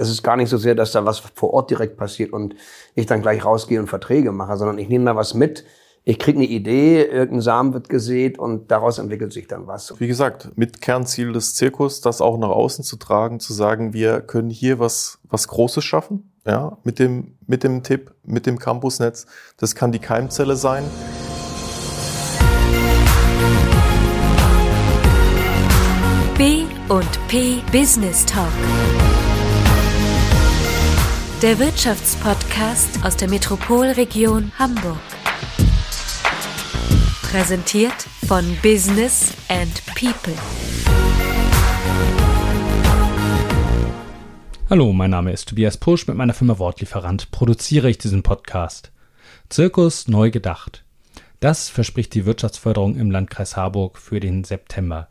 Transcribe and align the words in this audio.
Das 0.00 0.08
ist 0.08 0.22
gar 0.22 0.38
nicht 0.38 0.48
so 0.48 0.56
sehr, 0.56 0.74
dass 0.74 0.92
da 0.92 1.04
was 1.04 1.18
vor 1.18 1.52
Ort 1.52 1.68
direkt 1.68 1.98
passiert 1.98 2.32
und 2.32 2.54
ich 2.94 3.04
dann 3.04 3.20
gleich 3.20 3.44
rausgehe 3.44 3.78
und 3.78 3.86
Verträge 3.86 4.32
mache, 4.32 4.56
sondern 4.56 4.78
ich 4.78 4.88
nehme 4.88 5.04
da 5.04 5.14
was 5.14 5.34
mit. 5.34 5.66
Ich 6.04 6.18
kriege 6.18 6.38
eine 6.38 6.46
Idee, 6.46 7.02
irgendein 7.02 7.42
Samen 7.42 7.74
wird 7.74 7.90
gesät 7.90 8.38
und 8.38 8.70
daraus 8.70 8.96
entwickelt 8.98 9.34
sich 9.34 9.46
dann 9.46 9.66
was. 9.66 9.92
Wie 10.00 10.08
gesagt, 10.08 10.56
mit 10.56 10.80
Kernziel 10.80 11.34
des 11.34 11.54
Zirkus, 11.54 12.00
das 12.00 12.22
auch 12.22 12.38
nach 12.38 12.48
außen 12.48 12.82
zu 12.82 12.96
tragen, 12.96 13.40
zu 13.40 13.52
sagen, 13.52 13.92
wir 13.92 14.22
können 14.22 14.48
hier 14.48 14.78
was, 14.78 15.18
was 15.28 15.48
Großes 15.48 15.84
schaffen, 15.84 16.32
ja, 16.46 16.78
mit 16.82 16.98
dem, 16.98 17.36
mit 17.46 17.62
dem 17.62 17.82
Tipp, 17.82 18.14
mit 18.24 18.46
dem 18.46 18.58
Campusnetz. 18.58 19.26
Das 19.58 19.74
kann 19.74 19.92
die 19.92 19.98
Keimzelle 19.98 20.56
sein. 20.56 20.82
B 26.38 26.62
und 26.88 27.28
P 27.28 27.58
Business 27.70 28.24
Talk. 28.24 28.48
Der 31.42 31.58
Wirtschaftspodcast 31.58 33.02
aus 33.02 33.16
der 33.16 33.30
Metropolregion 33.30 34.52
Hamburg. 34.58 35.00
Präsentiert 37.22 37.94
von 38.26 38.44
Business 38.62 39.32
and 39.48 39.82
People. 39.94 40.34
Hallo, 44.68 44.92
mein 44.92 45.08
Name 45.08 45.32
ist 45.32 45.48
Tobias 45.48 45.78
Pusch. 45.78 46.06
Mit 46.06 46.18
meiner 46.18 46.34
Firma 46.34 46.58
Wortlieferant 46.58 47.30
produziere 47.30 47.88
ich 47.88 47.96
diesen 47.96 48.22
Podcast. 48.22 48.92
Zirkus 49.48 50.08
neu 50.08 50.30
gedacht. 50.30 50.84
Das 51.40 51.70
verspricht 51.70 52.12
die 52.12 52.26
Wirtschaftsförderung 52.26 52.96
im 52.96 53.10
Landkreis 53.10 53.56
Harburg 53.56 53.96
für 53.96 54.20
den 54.20 54.44
September. 54.44 55.08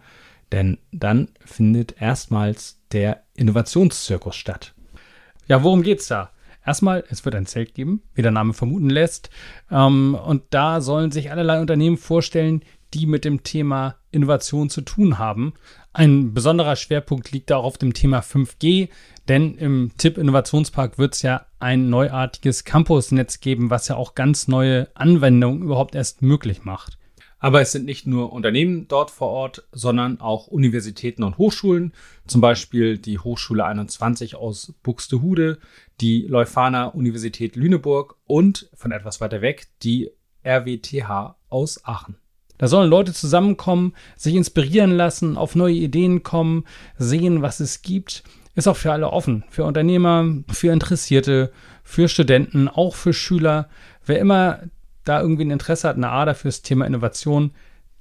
Denn 0.52 0.77
dann 0.91 1.30
findet 1.43 1.99
erstmals 1.99 2.77
der 2.91 3.23
Innovationszirkus 3.34 4.35
statt. 4.35 4.76
Ja, 5.49 5.63
worum 5.63 5.81
geht's 5.81 6.08
da? 6.08 6.30
Erstmal, 6.63 7.03
es 7.09 7.26
wird 7.26 7.34
ein 7.34 7.48
Zelt 7.48 7.73
geben, 7.73 8.03
wie 8.13 8.21
der 8.21 8.31
Name 8.31 8.53
vermuten 8.53 8.90
lässt. 8.90 9.32
Ähm, 9.71 10.15
und 10.15 10.43
da 10.51 10.79
sollen 10.79 11.12
sich 11.12 11.32
allerlei 11.32 11.60
Unternehmen 11.60 11.98
vorstellen, 11.98 12.62
die 12.93 13.07
mit 13.07 13.26
dem 13.26 13.43
Thema 13.43 13.96
Innovation 14.12 14.70
zu 14.70 14.82
tun 14.82 15.18
haben. 15.18 15.54
Ein 15.91 16.35
besonderer 16.35 16.76
Schwerpunkt 16.76 17.32
liegt 17.32 17.51
auch 17.51 17.63
auf 17.63 17.79
dem 17.79 17.93
Thema 17.93 18.20
5G, 18.20 18.90
denn 19.27 19.55
im 19.55 19.91
TIP 19.98 20.20
Innovationspark 20.20 20.99
wird 20.99 21.15
es 21.15 21.24
ja 21.24 21.48
ein 21.59 21.90
neuartiges 21.90 22.63
Campusnetz 22.63 23.40
geben, 23.40 23.71
was 23.71 23.87
ja 23.87 23.96
auch 23.96 24.13
ganz 24.13 24.48
neue 24.48 24.87
Anwendungen 24.93 25.63
überhaupt 25.63 25.96
erst 25.96 26.21
möglich 26.21 26.63
macht. 26.63 26.99
Aber 27.40 27.62
es 27.62 27.71
sind 27.71 27.85
nicht 27.85 28.05
nur 28.05 28.34
Unternehmen 28.34 28.87
dort 28.90 29.12
vor 29.12 29.29
Ort, 29.29 29.68
sondern 29.71 30.20
auch 30.20 30.48
Universitäten 30.48 31.23
und 31.23 31.37
Hochschulen, 31.37 31.93
zum 32.27 32.41
Beispiel 32.41 32.98
die 32.98 33.18
Hochschule 33.18 33.65
21 33.65 34.35
aus 34.35 34.73
Buxtehude, 34.84 35.57
die 36.01 36.27
Leuphana 36.27 36.87
Universität 36.87 37.55
Lüneburg 37.55 38.18
und 38.26 38.70
von 38.73 38.91
etwas 38.91 39.21
weiter 39.21 39.41
weg 39.41 39.68
die 39.84 40.12
RWTH 40.46 41.37
aus 41.48 41.85
Aachen. 41.85 42.18
Da 42.57 42.68
sollen 42.68 42.90
Leute 42.90 43.13
zusammenkommen, 43.13 43.93
sich 44.18 44.35
inspirieren 44.35 44.91
lassen, 44.91 45.37
auf 45.37 45.55
neue 45.55 45.76
Ideen 45.76 46.24
kommen, 46.24 46.65
sehen, 46.98 47.41
was 47.41 47.62
es 47.62 47.81
gibt. 47.81 48.24
Ist 48.53 48.68
auch 48.68 48.76
für 48.76 48.91
alle 48.91 49.12
offen, 49.12 49.46
für 49.49 49.63
Unternehmer, 49.63 50.26
für 50.51 50.74
Interessierte, 50.74 51.53
für 51.84 52.09
Studenten, 52.09 52.68
auch 52.68 52.96
für 52.96 53.13
Schüler. 53.13 53.70
Wer 54.05 54.20
immer 54.20 54.59
da 55.10 55.21
irgendwie 55.21 55.43
ein 55.43 55.52
Interesse 55.52 55.88
hat, 55.88 55.98
eine 55.98 56.10
Ader 56.10 56.35
fürs 56.35 56.62
Thema 56.62 56.85
Innovation, 56.85 57.52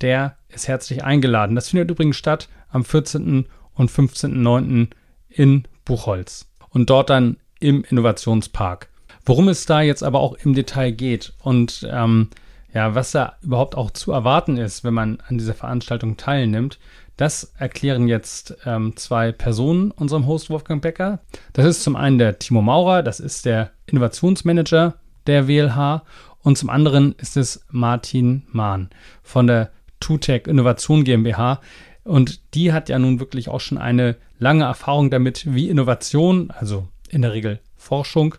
der 0.00 0.36
ist 0.48 0.68
herzlich 0.68 1.04
eingeladen. 1.04 1.56
Das 1.56 1.70
findet 1.70 1.90
übrigens 1.90 2.16
statt 2.16 2.48
am 2.70 2.84
14. 2.84 3.46
und 3.74 3.90
15.09. 3.90 4.88
in 5.28 5.64
Buchholz 5.84 6.50
und 6.70 6.90
dort 6.90 7.10
dann 7.10 7.38
im 7.60 7.82
Innovationspark. 7.84 8.88
Worum 9.24 9.48
es 9.48 9.66
da 9.66 9.80
jetzt 9.80 10.02
aber 10.02 10.20
auch 10.20 10.34
im 10.34 10.54
Detail 10.54 10.92
geht 10.92 11.32
und 11.42 11.86
ähm, 11.90 12.28
ja, 12.72 12.94
was 12.94 13.12
da 13.12 13.36
überhaupt 13.42 13.76
auch 13.76 13.90
zu 13.90 14.12
erwarten 14.12 14.56
ist, 14.56 14.84
wenn 14.84 14.94
man 14.94 15.18
an 15.26 15.38
dieser 15.38 15.54
Veranstaltung 15.54 16.16
teilnimmt, 16.16 16.78
das 17.16 17.52
erklären 17.58 18.06
jetzt 18.06 18.56
ähm, 18.64 18.96
zwei 18.96 19.32
Personen 19.32 19.90
unserem 19.90 20.26
Host 20.26 20.50
Wolfgang 20.50 20.80
Becker. 20.80 21.18
Das 21.52 21.66
ist 21.66 21.82
zum 21.82 21.96
einen 21.96 22.18
der 22.18 22.38
Timo 22.38 22.62
Maurer, 22.62 23.02
das 23.02 23.18
ist 23.18 23.44
der 23.44 23.70
Innovationsmanager 23.86 24.94
der 25.26 25.48
WLH 25.48 26.02
und 26.42 26.56
zum 26.56 26.70
anderen 26.70 27.14
ist 27.18 27.36
es 27.36 27.64
Martin 27.70 28.44
Mahn 28.52 28.90
von 29.22 29.46
der 29.46 29.70
TUTEC 30.00 30.46
Innovation 30.46 31.04
GmbH. 31.04 31.60
Und 32.04 32.54
die 32.54 32.72
hat 32.72 32.88
ja 32.88 32.98
nun 32.98 33.20
wirklich 33.20 33.48
auch 33.48 33.60
schon 33.60 33.78
eine 33.78 34.16
lange 34.38 34.64
Erfahrung 34.64 35.10
damit, 35.10 35.52
wie 35.52 35.68
Innovation, 35.68 36.50
also 36.50 36.88
in 37.10 37.22
der 37.22 37.32
Regel 37.32 37.60
Forschung, 37.76 38.36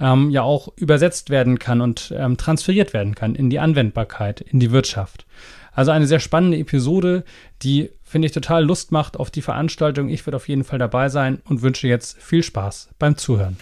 ähm, 0.00 0.30
ja 0.30 0.42
auch 0.42 0.68
übersetzt 0.76 1.30
werden 1.30 1.58
kann 1.58 1.80
und 1.80 2.12
ähm, 2.16 2.36
transferiert 2.36 2.92
werden 2.92 3.14
kann 3.14 3.34
in 3.34 3.50
die 3.50 3.60
Anwendbarkeit, 3.60 4.40
in 4.40 4.58
die 4.58 4.72
Wirtschaft. 4.72 5.26
Also 5.72 5.90
eine 5.90 6.06
sehr 6.06 6.20
spannende 6.20 6.58
Episode, 6.58 7.24
die, 7.62 7.90
finde 8.02 8.26
ich, 8.26 8.32
total 8.32 8.64
Lust 8.64 8.92
macht 8.92 9.16
auf 9.16 9.30
die 9.30 9.42
Veranstaltung. 9.42 10.08
Ich 10.08 10.24
werde 10.26 10.36
auf 10.36 10.48
jeden 10.48 10.64
Fall 10.64 10.78
dabei 10.78 11.08
sein 11.08 11.40
und 11.44 11.62
wünsche 11.62 11.88
jetzt 11.88 12.20
viel 12.20 12.42
Spaß 12.42 12.90
beim 12.98 13.16
Zuhören. 13.16 13.56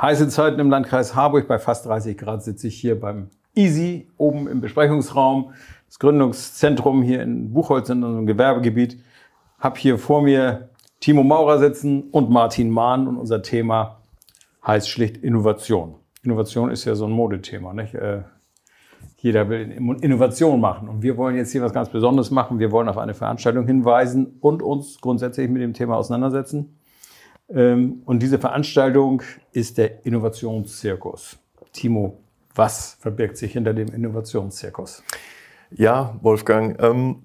Heiße 0.00 0.28
Zeiten 0.28 0.58
im 0.60 0.70
Landkreis 0.70 1.14
Harburg. 1.14 1.46
Bei 1.46 1.58
fast 1.58 1.84
30 1.84 2.16
Grad 2.16 2.42
sitze 2.42 2.68
ich 2.68 2.80
hier 2.80 2.98
beim 2.98 3.28
Easy 3.54 4.08
oben 4.16 4.48
im 4.48 4.62
Besprechungsraum. 4.62 5.52
Das 5.88 5.98
Gründungszentrum 5.98 7.02
hier 7.02 7.22
in 7.22 7.52
Buchholz 7.52 7.90
in 7.90 8.02
unserem 8.02 8.24
Gewerbegebiet. 8.24 9.02
Hab 9.58 9.76
hier 9.76 9.98
vor 9.98 10.22
mir 10.22 10.70
Timo 11.00 11.22
Maurer 11.22 11.58
sitzen 11.58 12.04
und 12.12 12.30
Martin 12.30 12.70
Mahn 12.70 13.08
und 13.08 13.18
unser 13.18 13.42
Thema 13.42 14.00
heißt 14.66 14.88
schlicht 14.88 15.18
Innovation. 15.18 15.96
Innovation 16.22 16.70
ist 16.70 16.86
ja 16.86 16.94
so 16.94 17.04
ein 17.04 17.12
Modethema. 17.12 17.74
Nicht? 17.74 17.92
Äh, 17.92 18.22
jeder 19.18 19.50
will 19.50 19.70
Innovation 20.00 20.60
machen. 20.60 20.88
Und 20.88 21.02
wir 21.02 21.18
wollen 21.18 21.36
jetzt 21.36 21.52
hier 21.52 21.60
was 21.60 21.74
ganz 21.74 21.90
Besonderes 21.90 22.30
machen. 22.30 22.58
Wir 22.58 22.72
wollen 22.72 22.88
auf 22.88 22.96
eine 22.96 23.12
Veranstaltung 23.12 23.66
hinweisen 23.66 24.38
und 24.40 24.62
uns 24.62 24.98
grundsätzlich 25.02 25.50
mit 25.50 25.60
dem 25.60 25.74
Thema 25.74 25.98
auseinandersetzen. 25.98 26.79
Ähm, 27.52 28.02
und 28.04 28.20
diese 28.22 28.38
Veranstaltung 28.38 29.22
ist 29.52 29.78
der 29.78 30.04
Innovationszirkus. 30.06 31.38
Timo, 31.72 32.18
was 32.54 32.96
verbirgt 33.00 33.36
sich 33.36 33.52
hinter 33.52 33.74
dem 33.74 33.88
Innovationszirkus? 33.88 35.02
Ja, 35.70 36.18
Wolfgang, 36.22 36.80
ähm, 36.82 37.22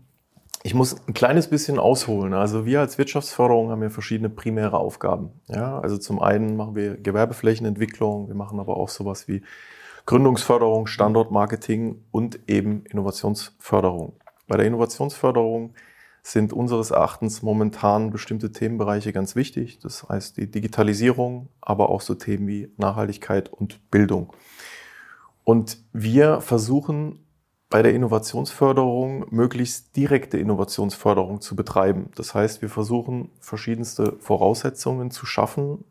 ich 0.63 0.73
muss 0.73 0.95
ein 1.07 1.13
kleines 1.13 1.47
bisschen 1.47 1.77
ausholen. 1.77 2.33
Also 2.33 2.65
wir 2.65 2.79
als 2.79 2.97
Wirtschaftsförderung 2.97 3.69
haben 3.69 3.83
ja 3.83 3.89
verschiedene 3.89 4.29
primäre 4.29 4.77
Aufgaben. 4.77 5.29
Ja, 5.47 5.79
also 5.79 5.97
zum 5.97 6.19
einen 6.19 6.55
machen 6.55 6.75
wir 6.75 6.97
Gewerbeflächenentwicklung, 6.97 8.27
wir 8.27 8.35
machen 8.35 8.59
aber 8.59 8.77
auch 8.77 8.89
sowas 8.89 9.27
wie 9.27 9.43
Gründungsförderung, 10.07 10.87
Standortmarketing 10.87 12.03
und 12.11 12.39
eben 12.47 12.83
Innovationsförderung. 12.85 14.13
Bei 14.47 14.57
der 14.57 14.65
Innovationsförderung 14.65 15.73
sind 16.27 16.53
unseres 16.53 16.89
Erachtens 16.89 17.43
momentan 17.43 18.09
bestimmte 18.09 18.51
Themenbereiche 18.51 19.13
ganz 19.13 19.35
wichtig. 19.35 19.77
Das 19.77 20.09
heißt 20.09 20.37
die 20.37 20.49
Digitalisierung, 20.49 21.49
aber 21.61 21.89
auch 21.89 22.01
so 22.01 22.15
Themen 22.15 22.47
wie 22.47 22.71
Nachhaltigkeit 22.77 23.47
und 23.47 23.91
Bildung. 23.91 24.33
Und 25.43 25.77
wir 25.93 26.41
versuchen 26.41 27.19
bei 27.69 27.83
der 27.83 27.93
Innovationsförderung 27.93 29.27
möglichst 29.29 29.95
direkte 29.95 30.39
Innovationsförderung 30.39 31.41
zu 31.41 31.55
betreiben. 31.55 32.09
Das 32.15 32.33
heißt, 32.33 32.63
wir 32.63 32.69
versuchen 32.69 33.29
verschiedenste 33.39 34.15
Voraussetzungen 34.19 35.11
zu 35.11 35.27
schaffen, 35.27 35.83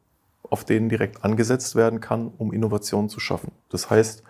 auf 0.42 0.64
denen 0.64 0.88
direkt 0.88 1.22
angesetzt 1.24 1.76
werden 1.76 2.00
kann, 2.00 2.32
um 2.38 2.52
Innovationen 2.52 3.08
zu 3.08 3.20
schaffen. 3.20 3.52
Das 3.68 3.88
heißt, 3.88 4.24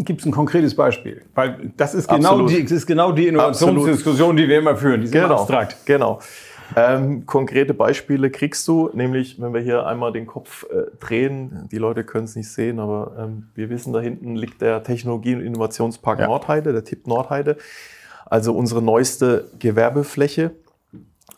Gibt 0.00 0.20
es 0.20 0.26
ein 0.26 0.32
konkretes 0.32 0.76
Beispiel? 0.76 1.22
Weil 1.34 1.72
das 1.76 1.92
ist 1.92 2.08
genau, 2.08 2.46
die, 2.46 2.62
das 2.62 2.70
ist 2.70 2.86
genau 2.86 3.10
die 3.10 3.26
Innovationsdiskussion, 3.26 4.36
die 4.36 4.48
wir 4.48 4.58
immer 4.58 4.76
führen. 4.76 5.00
Die 5.00 5.08
sind 5.08 5.20
genau, 5.20 5.40
abstrakt. 5.40 5.76
Genau. 5.86 6.20
Ähm, 6.76 7.26
konkrete 7.26 7.74
Beispiele 7.74 8.30
kriegst 8.30 8.68
du, 8.68 8.90
nämlich 8.92 9.40
wenn 9.40 9.52
wir 9.52 9.60
hier 9.60 9.86
einmal 9.86 10.12
den 10.12 10.26
Kopf 10.26 10.64
äh, 10.64 10.96
drehen, 11.00 11.68
die 11.72 11.78
Leute 11.78 12.04
können 12.04 12.26
es 12.26 12.36
nicht 12.36 12.52
sehen, 12.52 12.78
aber 12.78 13.16
ähm, 13.18 13.48
wir 13.54 13.70
wissen, 13.70 13.92
da 13.92 14.00
hinten 14.00 14.36
liegt 14.36 14.60
der 14.60 14.84
Technologie- 14.84 15.34
und 15.34 15.40
Innovationspark 15.40 16.20
ja. 16.20 16.26
Nordheide, 16.26 16.72
der 16.72 16.84
TIP 16.84 17.06
Nordheide, 17.06 17.56
also 18.26 18.54
unsere 18.54 18.82
neueste 18.82 19.50
Gewerbefläche. 19.58 20.52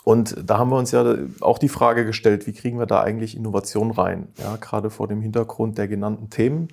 Und 0.05 0.37
da 0.45 0.59
haben 0.59 0.71
wir 0.71 0.77
uns 0.77 0.91
ja 0.91 1.17
auch 1.41 1.59
die 1.59 1.69
Frage 1.69 2.05
gestellt, 2.05 2.47
wie 2.47 2.53
kriegen 2.53 2.79
wir 2.79 2.87
da 2.87 3.01
eigentlich 3.01 3.37
Innovation 3.37 3.91
rein? 3.91 4.29
Ja, 4.39 4.57
gerade 4.57 4.91
vor 4.91 5.09
dem 5.09 5.23
Hintergrund 5.23 5.79
der 5.79 5.89
genannten 5.89 6.29
Themen. 6.29 6.69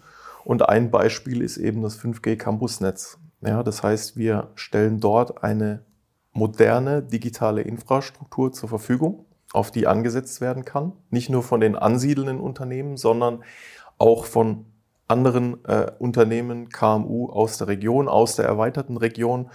Und 0.47 0.69
ein 0.69 0.91
Beispiel 0.91 1.41
ist 1.41 1.57
eben 1.57 1.81
das 1.81 1.99
5G 1.99 2.37
Campusnetz. 2.37 3.19
Ja, 3.41 3.63
das 3.63 3.83
heißt, 3.83 4.15
wir 4.15 4.51
stellen 4.55 5.01
dort 5.01 5.43
eine 5.43 5.83
moderne 6.31 7.03
digitale 7.03 7.63
Infrastruktur 7.63 8.53
zur 8.53 8.69
Verfügung, 8.69 9.25
auf 9.51 9.71
die 9.71 9.87
angesetzt 9.87 10.39
werden 10.39 10.63
kann. 10.63 10.93
Nicht 11.09 11.29
nur 11.29 11.43
von 11.43 11.59
den 11.59 11.75
ansiedelnden 11.75 12.39
Unternehmen, 12.39 12.95
sondern 12.95 13.43
auch 13.97 14.23
von 14.23 14.67
anderen 15.09 15.65
äh, 15.65 15.91
Unternehmen, 15.99 16.69
KMU 16.69 17.29
aus 17.29 17.57
der 17.57 17.67
Region, 17.67 18.07
aus 18.07 18.37
der 18.37 18.45
erweiterten 18.45 18.95
Region 18.95 19.51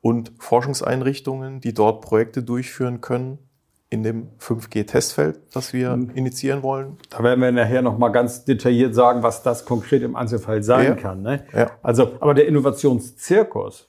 und 0.00 0.32
Forschungseinrichtungen, 0.38 1.60
die 1.60 1.74
dort 1.74 2.02
Projekte 2.02 2.44
durchführen 2.44 3.00
können, 3.00 3.38
in 3.88 4.02
dem 4.02 4.28
5G-Testfeld, 4.40 5.38
das 5.52 5.72
wir 5.72 5.96
mhm. 5.96 6.10
initiieren 6.10 6.62
wollen. 6.62 6.96
Da 7.10 7.22
werden 7.22 7.40
wir 7.40 7.52
nachher 7.52 7.82
noch 7.82 7.98
mal 7.98 8.08
ganz 8.08 8.44
detailliert 8.44 8.94
sagen, 8.94 9.22
was 9.22 9.42
das 9.42 9.64
konkret 9.64 10.02
im 10.02 10.16
Einzelfall 10.16 10.62
sein 10.62 10.86
ja. 10.86 10.94
kann. 10.94 11.22
Ne? 11.22 11.44
Ja. 11.52 11.70
Also, 11.82 12.12
aber 12.20 12.34
der 12.34 12.48
Innovationszirkus, 12.48 13.88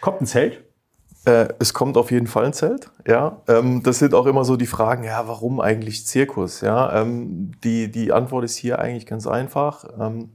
kommt 0.00 0.22
ein 0.22 0.26
Zelt? 0.26 0.64
Äh, 1.24 1.48
es 1.58 1.72
kommt 1.74 1.96
auf 1.96 2.10
jeden 2.10 2.26
Fall 2.26 2.46
ein 2.46 2.52
Zelt, 2.52 2.90
ja. 3.06 3.42
Ähm, 3.46 3.82
das 3.82 3.98
sind 3.98 4.14
auch 4.14 4.26
immer 4.26 4.44
so 4.44 4.56
die 4.56 4.66
Fragen, 4.66 5.04
ja, 5.04 5.28
warum 5.28 5.60
eigentlich 5.60 6.06
Zirkus? 6.06 6.62
Ja, 6.62 7.00
ähm, 7.00 7.52
die, 7.62 7.92
die 7.92 8.12
Antwort 8.12 8.44
ist 8.44 8.56
hier 8.56 8.80
eigentlich 8.80 9.06
ganz 9.06 9.26
einfach. 9.26 9.84
Ähm, 10.00 10.30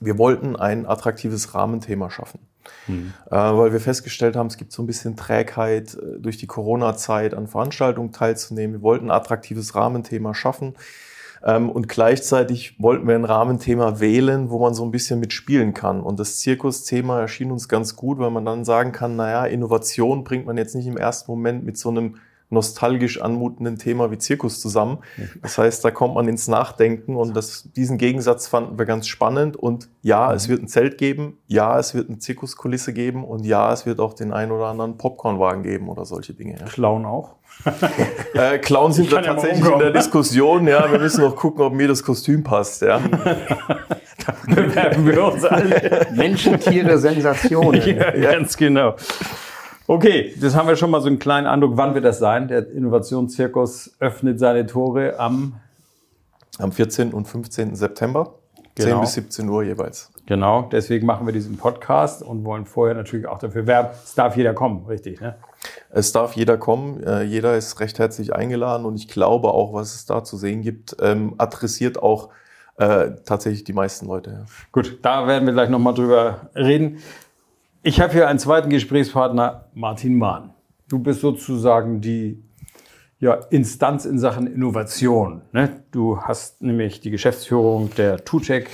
wir 0.00 0.18
wollten 0.18 0.56
ein 0.56 0.84
attraktives 0.84 1.54
Rahmenthema 1.54 2.10
schaffen. 2.10 2.40
Mhm. 2.86 3.12
Äh, 3.30 3.36
weil 3.36 3.72
wir 3.72 3.80
festgestellt 3.80 4.36
haben, 4.36 4.46
es 4.46 4.56
gibt 4.56 4.72
so 4.72 4.82
ein 4.82 4.86
bisschen 4.86 5.16
Trägheit 5.16 5.94
äh, 5.94 6.18
durch 6.18 6.36
die 6.36 6.46
Corona-Zeit 6.46 7.34
an 7.34 7.46
Veranstaltungen 7.46 8.12
teilzunehmen. 8.12 8.76
Wir 8.76 8.82
wollten 8.82 9.06
ein 9.06 9.10
attraktives 9.10 9.74
Rahmenthema 9.74 10.34
schaffen. 10.34 10.74
Ähm, 11.44 11.70
und 11.70 11.88
gleichzeitig 11.88 12.76
wollten 12.78 13.06
wir 13.08 13.14
ein 13.14 13.24
Rahmenthema 13.24 14.00
wählen, 14.00 14.50
wo 14.50 14.58
man 14.58 14.74
so 14.74 14.84
ein 14.84 14.90
bisschen 14.90 15.20
mitspielen 15.20 15.74
kann. 15.74 16.00
Und 16.00 16.20
das 16.20 16.38
Zirkusthema 16.38 17.20
erschien 17.20 17.50
uns 17.50 17.68
ganz 17.68 17.96
gut, 17.96 18.18
weil 18.18 18.30
man 18.30 18.44
dann 18.44 18.64
sagen 18.64 18.92
kann, 18.92 19.16
naja, 19.16 19.44
Innovation 19.46 20.24
bringt 20.24 20.46
man 20.46 20.56
jetzt 20.56 20.74
nicht 20.74 20.86
im 20.86 20.96
ersten 20.96 21.30
Moment 21.30 21.64
mit 21.64 21.76
so 21.76 21.88
einem 21.88 22.16
nostalgisch 22.52 23.20
anmutenden 23.20 23.78
Thema 23.78 24.10
wie 24.10 24.18
Zirkus 24.18 24.60
zusammen. 24.60 24.98
Das 25.40 25.58
heißt, 25.58 25.84
da 25.84 25.90
kommt 25.90 26.14
man 26.14 26.28
ins 26.28 26.48
Nachdenken 26.48 27.16
und 27.16 27.34
das, 27.34 27.70
diesen 27.72 27.98
Gegensatz 27.98 28.46
fanden 28.46 28.78
wir 28.78 28.84
ganz 28.84 29.08
spannend. 29.08 29.56
Und 29.56 29.88
ja, 30.02 30.32
es 30.32 30.48
wird 30.48 30.62
ein 30.62 30.68
Zelt 30.68 30.98
geben, 30.98 31.38
ja, 31.46 31.78
es 31.78 31.94
wird 31.94 32.08
eine 32.08 32.18
Zirkuskulisse 32.18 32.92
geben 32.92 33.24
und 33.24 33.44
ja, 33.44 33.72
es 33.72 33.86
wird 33.86 34.00
auch 34.00 34.14
den 34.14 34.32
ein 34.32 34.52
oder 34.52 34.66
anderen 34.66 34.98
Popcornwagen 34.98 35.62
geben 35.62 35.88
oder 35.88 36.04
solche 36.04 36.34
Dinge. 36.34 36.58
Ja. 36.58 36.66
Clown 36.66 37.06
auch? 37.06 37.36
äh, 38.34 38.58
Clown 38.58 38.92
sind 38.92 39.12
da 39.12 39.22
tatsächlich 39.22 39.64
in 39.64 39.78
der 39.78 39.90
Diskussion. 39.90 40.66
Ja, 40.66 40.90
wir 40.90 40.98
müssen 40.98 41.22
noch 41.22 41.36
gucken, 41.36 41.62
ob 41.62 41.72
mir 41.72 41.88
das 41.88 42.02
Kostüm 42.02 42.42
passt. 42.42 42.82
Ja. 42.82 42.98
da 44.26 44.34
bewerben 44.46 45.06
wir 45.06 45.24
uns 45.24 45.44
alle. 45.44 46.08
Menschen, 46.12 46.58
Tiere, 46.58 46.98
Sensationen. 46.98 47.82
Ja, 47.92 48.10
ganz 48.10 48.56
genau. 48.56 48.96
Okay, 49.92 50.32
das 50.40 50.56
haben 50.56 50.68
wir 50.68 50.76
schon 50.76 50.90
mal 50.90 51.02
so 51.02 51.08
einen 51.08 51.18
kleinen 51.18 51.46
Eindruck. 51.46 51.76
Wann 51.76 51.94
wird 51.94 52.06
das 52.06 52.18
sein? 52.18 52.48
Der 52.48 52.66
Innovationszirkus 52.70 53.94
öffnet 54.00 54.38
seine 54.38 54.64
Tore 54.64 55.18
am 55.18 55.60
am 56.58 56.72
14. 56.72 57.12
und 57.12 57.28
15. 57.28 57.74
September. 57.74 58.38
Genau. 58.74 58.88
10 58.88 59.00
bis 59.02 59.12
17 59.12 59.48
Uhr 59.50 59.64
jeweils. 59.64 60.10
Genau, 60.24 60.62
deswegen 60.72 61.04
machen 61.04 61.26
wir 61.26 61.34
diesen 61.34 61.58
Podcast 61.58 62.22
und 62.22 62.42
wollen 62.46 62.64
vorher 62.64 62.94
natürlich 62.94 63.26
auch 63.26 63.38
dafür 63.38 63.66
werben. 63.66 63.90
Es 64.02 64.14
darf 64.14 64.34
jeder 64.34 64.54
kommen, 64.54 64.86
richtig, 64.86 65.20
ne? 65.20 65.36
Es 65.90 66.10
darf 66.10 66.36
jeder 66.36 66.56
kommen, 66.56 67.02
äh, 67.02 67.24
jeder 67.24 67.58
ist 67.58 67.78
recht 67.78 67.98
herzlich 67.98 68.34
eingeladen 68.34 68.86
und 68.86 68.94
ich 68.94 69.08
glaube 69.08 69.48
auch, 69.48 69.74
was 69.74 69.94
es 69.94 70.06
da 70.06 70.24
zu 70.24 70.38
sehen 70.38 70.62
gibt, 70.62 70.96
ähm, 71.02 71.34
adressiert 71.36 72.02
auch 72.02 72.30
äh, 72.78 73.10
tatsächlich 73.26 73.64
die 73.64 73.74
meisten 73.74 74.06
Leute. 74.06 74.30
Ja. 74.30 74.44
Gut, 74.72 75.00
da 75.02 75.26
werden 75.26 75.44
wir 75.44 75.52
gleich 75.52 75.68
nochmal 75.68 75.92
drüber 75.92 76.48
reden. 76.54 77.02
Ich 77.84 78.00
habe 78.00 78.12
hier 78.12 78.28
einen 78.28 78.38
zweiten 78.38 78.70
Gesprächspartner, 78.70 79.64
Martin 79.74 80.16
Mahn. 80.16 80.54
Du 80.88 81.00
bist 81.00 81.20
sozusagen 81.20 82.00
die 82.00 82.40
ja, 83.18 83.34
Instanz 83.50 84.04
in 84.04 84.20
Sachen 84.20 84.46
Innovation. 84.46 85.42
Ne? 85.50 85.82
Du 85.90 86.20
hast 86.20 86.62
nämlich 86.62 87.00
die 87.00 87.10
Geschäftsführung 87.10 87.90
der 87.96 88.24
TUTEC 88.24 88.70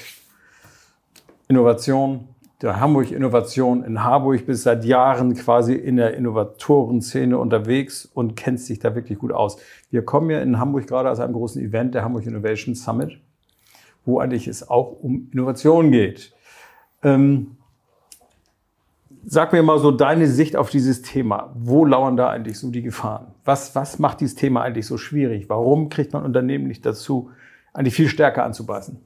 Innovation, 1.49 2.28
der 2.60 2.81
Hamburg 2.81 3.10
Innovation 3.10 3.82
in 3.82 4.05
Harburg, 4.05 4.44
bist 4.44 4.64
seit 4.64 4.84
Jahren 4.84 5.34
quasi 5.34 5.72
in 5.72 5.96
der 5.96 6.12
Innovatorenszene 6.14 7.38
unterwegs 7.38 8.04
und 8.04 8.37
kennst 8.37 8.69
dich 8.69 8.78
da 8.78 8.94
wirklich 8.94 9.19
gut 9.19 9.32
aus. 9.32 9.56
Wir 9.90 10.04
kommen 10.04 10.28
ja 10.28 10.43
in 10.43 10.58
Hamburg 10.58 10.87
gerade 10.87 11.11
aus 11.11 11.19
einem 11.19 11.32
großen 11.32 11.62
Event, 11.62 11.94
der 11.94 12.04
Hamburg 12.04 12.26
Innovation 12.26 12.75
Summit, 12.75 13.19
wo 14.04 14.19
eigentlich 14.20 14.49
es 14.49 14.69
auch 14.69 14.93
um 15.00 15.31
Innovation 15.32 15.93
geht. 15.93 16.34
Ähm, 17.02 17.57
Sag 19.30 19.52
mir 19.52 19.62
mal 19.62 19.78
so 19.78 19.90
deine 19.90 20.26
Sicht 20.26 20.56
auf 20.56 20.70
dieses 20.70 21.02
Thema. 21.02 21.52
Wo 21.54 21.84
lauern 21.84 22.16
da 22.16 22.30
eigentlich 22.30 22.58
so 22.58 22.70
die 22.70 22.80
Gefahren? 22.80 23.26
Was, 23.44 23.75
was 23.75 23.98
macht 23.98 24.22
dieses 24.22 24.36
Thema 24.36 24.62
eigentlich 24.62 24.86
so 24.86 24.96
schwierig? 24.96 25.50
Warum 25.50 25.90
kriegt 25.90 26.14
man 26.14 26.25
Unternehmen 26.25 26.66
nicht 26.66 26.86
dazu, 26.86 27.28
eigentlich 27.75 27.94
viel 27.94 28.08
stärker 28.08 28.44
anzubeißen? 28.44 28.98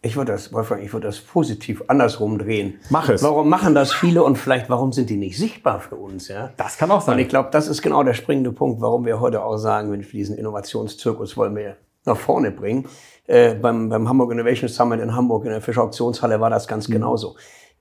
Ich 0.00 0.16
würde 0.16 0.32
das, 0.32 0.54
Wolfgang, 0.54 0.82
ich 0.82 0.94
würde 0.94 1.06
das 1.06 1.18
positiv 1.18 1.82
andersrum 1.88 2.38
drehen. 2.38 2.78
Mach 2.88 3.10
es. 3.10 3.22
Warum 3.22 3.50
machen 3.50 3.74
das 3.74 3.92
viele 3.92 4.22
und 4.22 4.38
vielleicht 4.38 4.70
warum 4.70 4.92
sind 4.92 5.10
die 5.10 5.18
nicht 5.18 5.36
sichtbar 5.36 5.80
für 5.80 5.96
uns? 5.96 6.28
Ja? 6.28 6.50
Das 6.56 6.78
kann 6.78 6.90
auch 6.90 7.02
sein. 7.02 7.16
Und 7.16 7.20
ich 7.20 7.28
glaube, 7.28 7.50
das 7.52 7.68
ist 7.68 7.82
genau 7.82 8.02
der 8.02 8.14
springende 8.14 8.52
Punkt, 8.52 8.80
warum 8.80 9.04
wir 9.04 9.20
heute 9.20 9.44
auch 9.44 9.58
sagen, 9.58 9.92
wenn 9.92 10.00
wir 10.00 10.08
diesen 10.08 10.38
Innovationszirkus 10.38 11.36
wollen 11.36 11.54
wir 11.54 11.76
nach 12.06 12.16
vorne 12.16 12.52
bringen. 12.52 12.86
Äh, 13.26 13.54
beim, 13.56 13.90
beim 13.90 14.08
Hamburg 14.08 14.32
Innovation 14.32 14.70
Summit 14.70 15.00
in 15.00 15.14
Hamburg 15.14 15.44
in 15.44 15.50
der 15.50 15.60
Fischer 15.60 15.82
Auktionshalle 15.82 16.40
war 16.40 16.48
das 16.48 16.66
ganz 16.66 16.88
mhm. 16.88 16.94
genauso. 16.94 17.36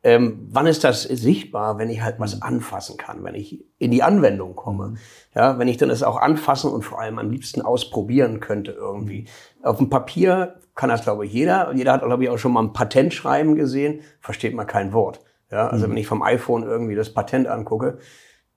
Ähm, 0.07 0.47
wann 0.51 0.67
ist 0.67 0.85
das 0.85 1.03
sichtbar, 1.03 1.77
wenn 1.77 1.89
ich 1.89 2.01
halt 2.01 2.17
was 2.17 2.41
anfassen 2.41 2.95
kann, 2.95 3.25
wenn 3.25 3.35
ich 3.35 3.65
in 3.77 3.91
die 3.91 4.03
Anwendung 4.03 4.55
komme? 4.55 4.93
Ja, 5.35 5.59
wenn 5.59 5.67
ich 5.67 5.75
dann 5.75 5.89
es 5.89 6.01
auch 6.01 6.15
anfassen 6.15 6.71
und 6.71 6.83
vor 6.83 7.01
allem 7.01 7.19
am 7.19 7.29
liebsten 7.29 7.61
ausprobieren 7.61 8.39
könnte 8.39 8.71
irgendwie. 8.71 9.27
Auf 9.61 9.79
dem 9.79 9.89
Papier 9.89 10.61
kann 10.75 10.87
das, 10.87 11.03
glaube 11.03 11.25
ich, 11.25 11.33
jeder. 11.33 11.73
Jeder 11.73 11.91
hat, 11.91 12.03
glaube 12.03 12.23
ich, 12.23 12.29
auch 12.29 12.37
schon 12.37 12.53
mal 12.53 12.63
ein 12.63 12.71
Patent 12.71 13.13
schreiben 13.13 13.55
gesehen, 13.55 13.99
versteht 14.21 14.55
man 14.55 14.65
kein 14.65 14.93
Wort. 14.93 15.19
Ja, 15.51 15.67
also 15.67 15.87
mhm. 15.87 15.91
wenn 15.91 15.97
ich 15.97 16.07
vom 16.07 16.23
iPhone 16.23 16.63
irgendwie 16.63 16.95
das 16.95 17.13
Patent 17.13 17.47
angucke, 17.47 17.97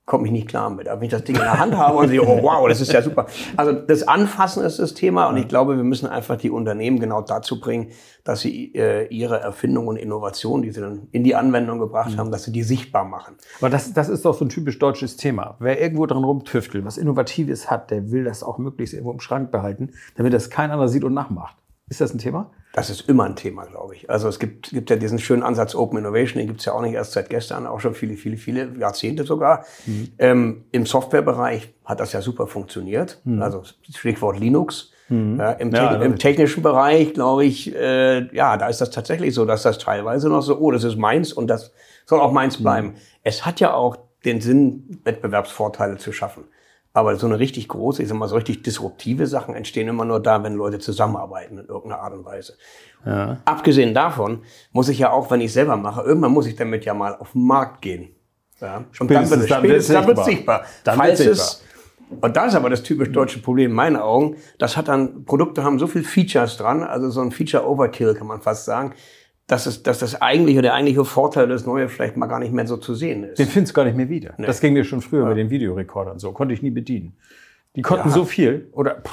komme 0.05 0.25
ich 0.25 0.31
nicht 0.31 0.47
klar 0.47 0.69
mit. 0.69 0.87
Aber 0.87 0.99
wenn 0.99 1.05
ich 1.05 1.11
das 1.11 1.23
Ding 1.23 1.35
in 1.35 1.41
der 1.41 1.59
Hand 1.59 1.77
habe 1.77 1.97
und 1.97 2.09
sehe, 2.09 2.21
oh 2.21 2.41
wow, 2.41 2.67
das 2.67 2.81
ist 2.81 2.91
ja 2.91 3.01
super. 3.01 3.27
Also 3.55 3.71
das 3.71 4.07
Anfassen 4.07 4.63
ist 4.63 4.79
das 4.79 4.93
Thema 4.93 5.27
und 5.27 5.37
ich 5.37 5.47
glaube, 5.47 5.77
wir 5.77 5.83
müssen 5.83 6.07
einfach 6.07 6.37
die 6.37 6.49
Unternehmen 6.49 6.99
genau 6.99 7.21
dazu 7.21 7.59
bringen, 7.59 7.91
dass 8.23 8.41
sie 8.41 8.73
äh, 8.75 9.07
ihre 9.07 9.39
Erfindungen 9.39 9.87
und 9.87 9.97
Innovationen, 9.97 10.63
die 10.63 10.71
sie 10.71 10.81
dann 10.81 11.07
in 11.11 11.23
die 11.23 11.35
Anwendung 11.35 11.79
gebracht 11.79 12.17
haben, 12.17 12.31
dass 12.31 12.43
sie 12.43 12.51
die 12.51 12.63
sichtbar 12.63 13.05
machen. 13.05 13.35
Aber 13.59 13.69
das, 13.69 13.93
das 13.93 14.09
ist 14.09 14.25
doch 14.25 14.33
so 14.33 14.43
ein 14.45 14.49
typisch 14.49 14.79
deutsches 14.79 15.17
Thema. 15.17 15.55
Wer 15.59 15.79
irgendwo 15.79 16.05
dran 16.05 16.23
rumtüftelt, 16.23 16.83
was 16.83 16.97
Innovatives 16.97 17.69
hat, 17.69 17.91
der 17.91 18.11
will 18.11 18.23
das 18.23 18.43
auch 18.43 18.57
möglichst 18.57 18.93
irgendwo 18.93 19.13
im 19.13 19.19
Schrank 19.19 19.51
behalten, 19.51 19.91
damit 20.15 20.33
das 20.33 20.49
kein 20.49 20.71
anderer 20.71 20.89
sieht 20.89 21.03
und 21.03 21.13
nachmacht. 21.13 21.55
Ist 21.89 22.01
das 22.01 22.13
ein 22.13 22.19
Thema? 22.19 22.51
Das 22.73 22.89
ist 22.89 23.09
immer 23.09 23.25
ein 23.25 23.35
Thema, 23.35 23.65
glaube 23.65 23.95
ich. 23.95 24.09
Also 24.09 24.29
es 24.29 24.39
gibt, 24.39 24.69
gibt 24.69 24.89
ja 24.89 24.95
diesen 24.95 25.19
schönen 25.19 25.43
Ansatz 25.43 25.75
Open 25.75 25.97
Innovation, 25.99 26.39
den 26.39 26.47
gibt 26.47 26.61
es 26.61 26.65
ja 26.65 26.73
auch 26.73 26.81
nicht 26.81 26.93
erst 26.93 27.11
seit 27.11 27.29
gestern, 27.29 27.67
auch 27.67 27.81
schon 27.81 27.93
viele, 27.93 28.15
viele, 28.15 28.37
viele 28.37 28.71
Jahrzehnte 28.79 29.25
sogar. 29.25 29.65
Mhm. 29.85 30.07
Ähm, 30.17 30.63
Im 30.71 30.85
Softwarebereich 30.85 31.73
hat 31.83 31.99
das 31.99 32.13
ja 32.13 32.21
super 32.21 32.47
funktioniert. 32.47 33.19
Mhm. 33.25 33.41
Also 33.41 33.63
Stichwort 33.89 34.39
Linux. 34.39 34.91
Mhm. 35.09 35.37
Ja, 35.37 35.51
im, 35.51 35.71
ja, 35.71 36.01
Im 36.01 36.17
technischen 36.17 36.63
Bereich, 36.63 37.13
glaube 37.13 37.43
ich, 37.43 37.75
äh, 37.75 38.33
ja, 38.33 38.55
da 38.55 38.67
ist 38.67 38.79
das 38.79 38.89
tatsächlich 38.91 39.33
so, 39.33 39.45
dass 39.45 39.63
das 39.63 39.77
teilweise 39.77 40.29
noch 40.29 40.41
so, 40.41 40.57
oh, 40.57 40.71
das 40.71 40.85
ist 40.85 40.95
meins 40.95 41.33
und 41.33 41.47
das 41.47 41.73
soll 42.05 42.21
auch 42.21 42.31
meins 42.31 42.59
mhm. 42.59 42.63
bleiben. 42.63 42.93
Es 43.23 43.45
hat 43.45 43.59
ja 43.59 43.73
auch 43.73 43.97
den 44.23 44.39
Sinn, 44.39 45.01
Wettbewerbsvorteile 45.03 45.97
zu 45.97 46.13
schaffen. 46.13 46.45
Aber 46.93 47.15
so 47.15 47.25
eine 47.25 47.39
richtig 47.39 47.69
große, 47.69 48.03
ich 48.03 48.09
sag 48.09 48.17
mal, 48.17 48.27
so 48.27 48.35
richtig 48.35 48.63
disruptive 48.63 49.25
Sachen 49.25 49.55
entstehen 49.55 49.87
immer 49.87 50.03
nur 50.03 50.19
da, 50.21 50.43
wenn 50.43 50.55
Leute 50.55 50.79
zusammenarbeiten 50.79 51.57
in 51.57 51.65
irgendeiner 51.65 52.01
Art 52.01 52.13
und 52.13 52.25
Weise. 52.25 52.57
Ja. 53.05 53.37
Abgesehen 53.45 53.93
davon 53.93 54.43
muss 54.73 54.89
ich 54.89 54.99
ja 54.99 55.11
auch, 55.11 55.31
wenn 55.31 55.39
ich 55.39 55.53
selber 55.53 55.77
mache, 55.77 56.01
irgendwann 56.01 56.31
muss 56.31 56.47
ich 56.47 56.55
damit 56.55 56.83
ja 56.83 56.93
mal 56.93 57.15
auf 57.15 57.31
den 57.31 57.47
Markt 57.47 57.81
gehen. 57.81 58.13
Ja. 58.59 58.83
Und 58.99 59.09
dann 59.09 59.29
wird 59.29 59.41
es 59.41 59.49
spätestens, 59.49 60.05
dann 60.05 60.23
sichtbar. 60.25 60.65
Dann 60.83 60.97
Falls 60.97 61.17
sichtbar. 61.17 61.33
es, 61.33 61.63
und 62.19 62.35
das 62.35 62.47
ist 62.49 62.55
aber 62.55 62.69
das 62.69 62.83
typisch 62.83 63.11
deutsche 63.11 63.39
Problem 63.39 63.71
in 63.71 63.75
meinen 63.75 63.95
Augen, 63.95 64.35
das 64.57 64.75
hat 64.75 64.89
dann, 64.89 65.23
Produkte 65.23 65.63
haben 65.63 65.79
so 65.79 65.87
viel 65.87 66.03
Features 66.03 66.57
dran, 66.57 66.83
also 66.83 67.09
so 67.09 67.21
ein 67.21 67.31
Feature 67.31 67.65
Overkill 67.67 68.15
kann 68.15 68.27
man 68.27 68.41
fast 68.41 68.65
sagen, 68.65 68.93
dass, 69.51 69.65
es, 69.65 69.83
dass 69.83 69.99
das 69.99 70.21
eigentliche, 70.21 70.61
der 70.61 70.73
eigentliche 70.73 71.03
Vorteil 71.03 71.49
des 71.49 71.65
Neue 71.65 71.89
vielleicht 71.89 72.15
mal 72.15 72.27
gar 72.27 72.39
nicht 72.39 72.53
mehr 72.53 72.65
so 72.65 72.77
zu 72.77 72.95
sehen 72.95 73.25
ist. 73.25 73.37
Den 73.37 73.47
findest 73.47 73.71
du 73.71 73.75
gar 73.75 73.83
nicht 73.83 73.97
mehr 73.97 74.07
wieder. 74.07 74.33
Nee. 74.37 74.45
Das 74.45 74.61
ging 74.61 74.71
mir 74.71 74.85
schon 74.85 75.01
früher 75.01 75.23
ja. 75.23 75.27
mit 75.27 75.37
den 75.37 75.49
Videorekordern 75.49 76.19
so. 76.19 76.31
Konnte 76.31 76.53
ich 76.53 76.61
nie 76.61 76.71
bedienen. 76.71 77.17
Die 77.75 77.81
konnten 77.81 78.07
ja. 78.07 78.13
so 78.13 78.23
viel 78.23 78.69
oder 78.71 79.01
pff, 79.01 79.11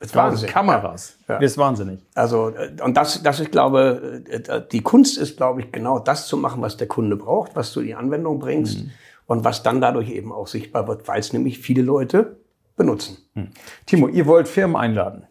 das 0.00 0.16
Wahnsinn. 0.16 0.48
Kameras. 0.48 1.16
Ja. 1.28 1.38
Das 1.38 1.52
ist 1.52 1.58
wahnsinnig. 1.58 2.00
Also, 2.14 2.48
äh, 2.50 2.72
und 2.82 2.96
das, 2.96 3.22
das 3.22 3.38
ich 3.38 3.52
glaube, 3.52 4.24
äh, 4.28 4.62
die 4.72 4.80
Kunst 4.80 5.16
ist, 5.16 5.36
glaube 5.36 5.60
ich, 5.60 5.70
genau 5.70 6.00
das 6.00 6.26
zu 6.26 6.36
machen, 6.36 6.60
was 6.60 6.76
der 6.76 6.88
Kunde 6.88 7.14
braucht, 7.14 7.54
was 7.54 7.72
du 7.72 7.78
in 7.78 7.86
die 7.86 7.94
Anwendung 7.94 8.40
bringst 8.40 8.80
mhm. 8.80 8.90
und 9.26 9.44
was 9.44 9.62
dann 9.62 9.80
dadurch 9.80 10.10
eben 10.10 10.32
auch 10.32 10.48
sichtbar 10.48 10.88
wird, 10.88 11.06
weil 11.06 11.20
es 11.20 11.32
nämlich 11.32 11.60
viele 11.60 11.82
Leute 11.82 12.40
benutzen. 12.76 13.18
Mhm. 13.34 13.50
Timo, 13.86 14.08
ihr 14.08 14.26
wollt 14.26 14.48
Firmen 14.48 14.74
einladen. 14.74 15.24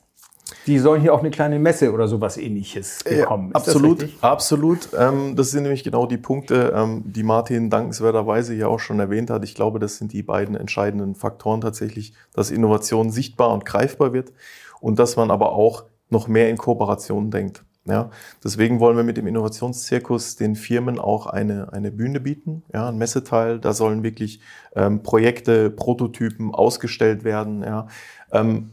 Die 0.68 0.80
sollen 0.80 1.02
hier 1.02 1.14
auch 1.14 1.20
eine 1.20 1.32
kleine 1.32 1.60
Messe 1.60 1.94
oder 1.94 2.10
sowas 2.10 2.38
ähnliches 2.38 3.04
bekommen. 3.06 3.50
Ja, 3.50 3.56
absolut, 3.56 4.02
das 4.02 4.10
absolut. 4.22 4.90
Ähm, 4.98 5.36
das 5.38 5.52
sind 5.52 5.64
nämlich 5.64 5.86
genau 5.86 6.06
die 6.06 6.18
Punkte, 6.18 6.74
ähm, 6.76 7.04
die 7.06 7.24
Martin 7.24 7.70
dankenswerterweise 7.70 8.54
ja 8.54 8.68
auch 8.68 8.80
schon 8.80 9.00
erwähnt 9.00 9.30
hat. 9.30 9.46
Ich 9.46 9.56
glaube, 9.56 9.80
das 9.80 9.98
sind 9.98 10.12
die 10.12 10.24
beiden 10.24 10.56
entscheidenden 10.56 11.16
Faktoren 11.16 11.62
tatsächlich, 11.62 12.14
dass 12.34 12.52
Innovation 12.52 13.10
sichtbar 13.10 13.54
und 13.54 13.66
greifbar 13.66 14.12
wird 14.12 14.34
und 14.82 15.00
dass 15.00 15.16
man 15.16 15.32
aber 15.32 15.54
auch 15.54 15.86
noch 16.10 16.28
mehr 16.28 16.50
in 16.50 16.58
Kooperationen 16.58 17.32
denkt. 17.32 17.64
Ja, 17.86 18.10
deswegen 18.44 18.82
wollen 18.82 18.98
wir 18.98 19.06
mit 19.06 19.16
dem 19.16 19.28
Innovationszirkus 19.28 20.36
den 20.36 20.56
Firmen 20.56 21.00
auch 21.00 21.26
eine, 21.26 21.72
eine 21.72 21.90
Bühne 21.90 22.20
bieten, 22.20 22.64
ja, 22.74 22.90
ein 22.90 22.98
Messeteil. 22.98 23.60
Da 23.60 23.72
sollen 23.72 24.04
wirklich 24.04 24.42
ähm, 24.76 25.04
Projekte, 25.04 25.70
Prototypen 25.70 26.54
ausgestellt 26.54 27.24
werden. 27.24 27.64
Ja. 27.64 27.88
Ähm, 28.34 28.72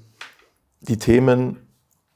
die 0.81 0.97
Themen 0.97 1.59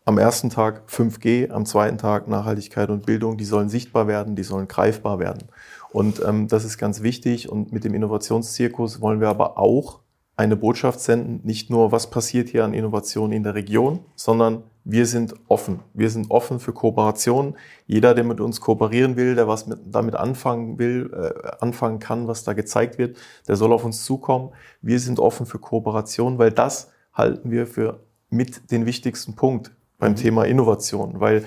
am 0.09 0.17
ersten 0.17 0.49
Tag 0.49 0.85
5G, 0.88 1.50
am 1.50 1.67
zweiten 1.67 1.99
Tag 1.99 2.29
Nachhaltigkeit 2.29 2.88
und 2.88 3.05
Bildung, 3.05 3.37
die 3.37 3.45
sollen 3.45 3.69
sichtbar 3.69 4.09
werden, 4.09 4.37
die 4.37 4.43
sollen 4.43 4.67
greifbar 4.67 5.19
werden. 5.19 5.50
Und 5.93 6.23
ähm, 6.27 6.49
das 6.49 6.65
ist 6.65 6.79
ganz 6.79 7.03
wichtig. 7.03 7.50
Und 7.50 7.73
mit 7.73 7.85
dem 7.85 7.93
Innovationszirkus 7.93 9.03
wollen 9.03 9.21
wir 9.21 9.29
aber 9.29 9.59
auch 9.59 10.00
eine 10.35 10.57
Botschaft 10.57 11.00
senden, 11.00 11.41
nicht 11.45 11.69
nur, 11.69 11.93
was 11.93 12.09
passiert 12.09 12.49
hier 12.49 12.65
an 12.65 12.73
Innovation 12.73 13.33
in 13.33 13.43
der 13.43 13.55
Region, 13.55 13.99
sondern 14.15 14.62
wir 14.83 15.05
sind 15.05 15.35
offen. 15.47 15.81
Wir 15.93 16.09
sind 16.09 16.31
offen 16.31 16.59
für 16.59 16.73
Kooperation. 16.73 17.55
Jeder, 17.87 18.15
der 18.15 18.25
mit 18.25 18.41
uns 18.41 18.62
kooperieren 18.62 19.17
will, 19.17 19.35
der 19.35 19.47
was 19.47 19.67
mit, 19.67 19.79
damit 19.91 20.15
anfangen 20.15 20.79
will, 20.79 21.11
äh, 21.12 21.50
anfangen 21.61 21.99
kann, 21.99 22.27
was 22.27 22.45
da 22.45 22.55
gezeigt 22.55 22.97
wird, 22.97 23.19
der 23.47 23.57
soll 23.57 23.75
auf 23.75 23.85
uns 23.85 24.07
zukommen. 24.07 24.53
Wir 24.81 25.00
sind 25.00 25.21
offen 25.21 25.45
für 25.45 25.59
Kooperation, 25.59 26.38
weil 26.38 26.50
das 26.50 26.93
halten 27.12 27.50
wir 27.50 27.67
für 27.67 28.00
mit 28.31 28.71
den 28.71 28.87
wichtigsten 28.87 29.37
Punkt 29.37 29.73
beim 29.99 30.12
mhm. 30.12 30.17
Thema 30.17 30.45
Innovation, 30.45 31.21
weil 31.21 31.45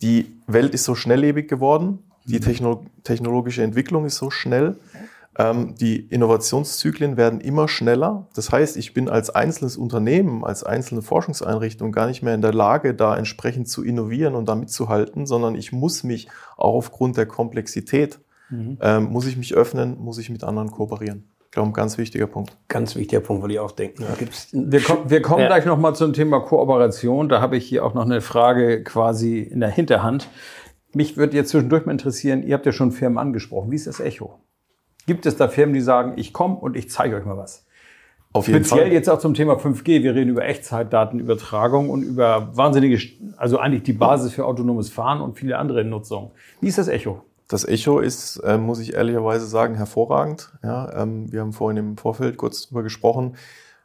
die 0.00 0.26
Welt 0.46 0.74
ist 0.74 0.84
so 0.84 0.94
schnelllebig 0.94 1.48
geworden, 1.48 2.00
die 2.24 2.36
mhm. 2.36 2.40
Techno 2.40 2.84
technologische 3.04 3.62
Entwicklung 3.62 4.04
ist 4.04 4.16
so 4.16 4.30
schnell. 4.30 4.76
Ähm, 5.38 5.74
die 5.76 5.96
Innovationszyklen 5.96 7.16
werden 7.16 7.40
immer 7.40 7.66
schneller. 7.66 8.28
Das 8.34 8.52
heißt, 8.52 8.76
ich 8.76 8.92
bin 8.92 9.08
als 9.08 9.30
einzelnes 9.30 9.76
Unternehmen, 9.76 10.44
als 10.44 10.62
einzelne 10.62 11.00
Forschungseinrichtung 11.00 11.90
gar 11.90 12.06
nicht 12.06 12.22
mehr 12.22 12.34
in 12.34 12.42
der 12.42 12.52
Lage, 12.52 12.94
da 12.94 13.16
entsprechend 13.16 13.68
zu 13.68 13.82
innovieren 13.82 14.34
und 14.34 14.46
da 14.48 14.54
mitzuhalten, 14.54 15.26
sondern 15.26 15.54
ich 15.54 15.72
muss 15.72 16.04
mich 16.04 16.28
auch 16.56 16.74
aufgrund 16.74 17.16
der 17.16 17.26
Komplexität, 17.26 18.20
mhm. 18.50 18.76
ähm, 18.82 19.04
muss 19.04 19.26
ich 19.26 19.38
mich 19.38 19.54
öffnen, 19.54 19.98
muss 19.98 20.18
ich 20.18 20.28
mit 20.28 20.44
anderen 20.44 20.70
kooperieren. 20.70 21.31
Ich 21.52 21.54
glaube, 21.54 21.68
ein 21.68 21.74
ganz 21.74 21.98
wichtiger 21.98 22.26
Punkt. 22.26 22.56
Ganz 22.68 22.96
wichtiger 22.96 23.20
Punkt, 23.20 23.42
würde 23.42 23.52
ich 23.52 23.60
auch 23.60 23.72
denken. 23.72 24.04
Ja. 24.04 24.26
Wir, 24.52 24.80
kommen, 24.80 25.10
wir 25.10 25.20
kommen 25.20 25.42
ja. 25.42 25.48
gleich 25.48 25.66
nochmal 25.66 25.94
zum 25.94 26.14
Thema 26.14 26.40
Kooperation. 26.40 27.28
Da 27.28 27.42
habe 27.42 27.58
ich 27.58 27.66
hier 27.66 27.84
auch 27.84 27.92
noch 27.92 28.06
eine 28.06 28.22
Frage 28.22 28.82
quasi 28.82 29.40
in 29.40 29.60
der 29.60 29.68
Hinterhand. 29.68 30.30
Mich 30.94 31.18
würde 31.18 31.36
jetzt 31.36 31.50
zwischendurch 31.50 31.84
mal 31.84 31.92
interessieren, 31.92 32.42
ihr 32.42 32.54
habt 32.54 32.64
ja 32.64 32.72
schon 32.72 32.90
Firmen 32.90 33.18
angesprochen. 33.18 33.70
Wie 33.70 33.76
ist 33.76 33.86
das 33.86 34.00
Echo? 34.00 34.40
Gibt 35.06 35.26
es 35.26 35.36
da 35.36 35.46
Firmen, 35.46 35.74
die 35.74 35.82
sagen, 35.82 36.14
ich 36.16 36.32
komme 36.32 36.54
und 36.54 36.74
ich 36.74 36.88
zeige 36.88 37.16
euch 37.16 37.26
mal 37.26 37.36
was? 37.36 37.66
Auf 38.32 38.48
jeden 38.48 38.64
Speziell 38.64 38.86
Fall. 38.86 38.92
jetzt 38.94 39.10
auch 39.10 39.18
zum 39.18 39.34
Thema 39.34 39.58
5G. 39.58 40.02
Wir 40.02 40.14
reden 40.14 40.30
über 40.30 40.46
Echtzeitdatenübertragung 40.46 41.90
und 41.90 42.02
über 42.02 42.56
wahnsinnige, 42.56 42.98
also 43.36 43.58
eigentlich 43.58 43.82
die 43.82 43.92
Basis 43.92 44.32
für 44.32 44.46
autonomes 44.46 44.88
Fahren 44.88 45.20
und 45.20 45.38
viele 45.38 45.58
andere 45.58 45.84
Nutzungen. 45.84 46.30
Wie 46.62 46.68
ist 46.68 46.78
das 46.78 46.88
Echo? 46.88 47.26
Das 47.52 47.66
Echo 47.66 47.98
ist, 47.98 48.38
äh, 48.38 48.56
muss 48.56 48.78
ich 48.78 48.94
ehrlicherweise 48.94 49.46
sagen, 49.46 49.74
hervorragend. 49.74 50.50
Ja, 50.62 50.90
ähm, 51.02 51.30
wir 51.30 51.42
haben 51.42 51.52
vorhin 51.52 51.76
im 51.76 51.96
Vorfeld 51.98 52.38
kurz 52.38 52.66
drüber 52.66 52.82
gesprochen. 52.82 53.36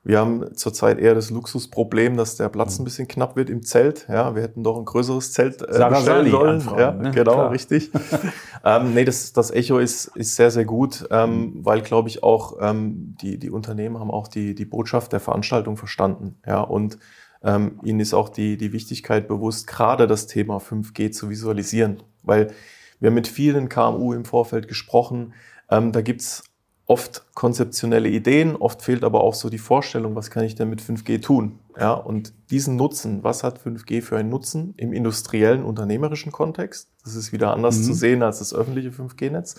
Wir 0.05 0.19
haben 0.19 0.55
zurzeit 0.55 0.99
eher 0.99 1.13
das 1.13 1.31
Luxusproblem, 1.31 2.15
dass 2.15 2.37
der 2.37 2.47
Platz 2.47 2.79
ein 2.79 2.85
bisschen 2.85 3.09
knapp 3.09 3.35
wird 3.35 3.49
im 3.49 3.63
Zelt. 3.63 4.07
Ja, 4.07 4.35
wir 4.35 4.41
hätten 4.41 4.63
doch 4.63 4.77
ein 4.77 4.85
größeres 4.85 5.33
Zelt 5.33 5.61
äh, 5.61 5.73
Sarah 5.73 5.97
bestellen 5.97 6.31
sollen. 6.31 6.63
Ja, 6.77 6.93
ne? 6.93 7.11
genau, 7.11 7.33
Klar. 7.33 7.51
richtig. 7.51 7.91
ähm, 8.63 8.93
nee, 8.93 9.03
das, 9.03 9.33
das 9.33 9.51
Echo 9.51 9.79
ist, 9.79 10.15
ist 10.15 10.37
sehr, 10.37 10.49
sehr 10.49 10.63
gut, 10.63 11.05
ähm, 11.11 11.59
weil, 11.61 11.81
glaube 11.81 12.07
ich, 12.07 12.23
auch 12.23 12.55
ähm, 12.61 13.17
die, 13.21 13.37
die 13.37 13.49
Unternehmen 13.49 13.99
haben 13.99 14.11
auch 14.11 14.29
die, 14.29 14.55
die 14.55 14.63
Botschaft 14.63 15.11
der 15.11 15.19
Veranstaltung 15.19 15.75
verstanden. 15.75 16.37
Ja, 16.45 16.61
und 16.61 16.99
ähm, 17.43 17.81
ihnen 17.83 17.99
ist 17.99 18.13
auch 18.13 18.29
die, 18.29 18.55
die 18.55 18.71
Wichtigkeit 18.71 19.27
bewusst, 19.27 19.67
gerade 19.67 20.07
das 20.07 20.25
Thema 20.25 20.59
5G 20.59 21.11
zu 21.11 21.29
visualisieren. 21.29 22.01
Weil 22.23 22.53
wir 22.99 23.07
haben 23.07 23.15
mit 23.15 23.27
vielen 23.27 23.69
KMU 23.69 24.13
im 24.13 24.25
Vorfeld 24.25 24.67
gesprochen. 24.67 25.33
Ähm, 25.69 25.91
da 25.91 26.01
gibt's 26.01 26.43
oft 26.87 27.25
konzeptionelle 27.35 28.07
Ideen, 28.07 28.55
oft 28.55 28.81
fehlt 28.81 29.03
aber 29.03 29.21
auch 29.21 29.33
so 29.33 29.49
die 29.49 29.57
Vorstellung, 29.57 30.15
was 30.15 30.31
kann 30.31 30.45
ich 30.45 30.55
denn 30.55 30.69
mit 30.69 30.81
5G 30.81 31.21
tun? 31.21 31.59
Ja, 31.77 31.93
und 31.93 32.33
diesen 32.49 32.77
Nutzen, 32.77 33.23
was 33.23 33.43
hat 33.43 33.59
5G 33.59 34.01
für 34.01 34.17
einen 34.17 34.29
Nutzen 34.29 34.73
im 34.77 34.93
industriellen, 34.93 35.63
unternehmerischen 35.63 36.31
Kontext? 36.31 36.89
Das 37.03 37.15
ist 37.15 37.33
wieder 37.33 37.51
anders 37.51 37.79
mhm. 37.79 37.83
zu 37.83 37.93
sehen 37.93 38.23
als 38.23 38.39
das 38.39 38.53
öffentliche 38.53 38.89
5G-Netz. 38.89 39.55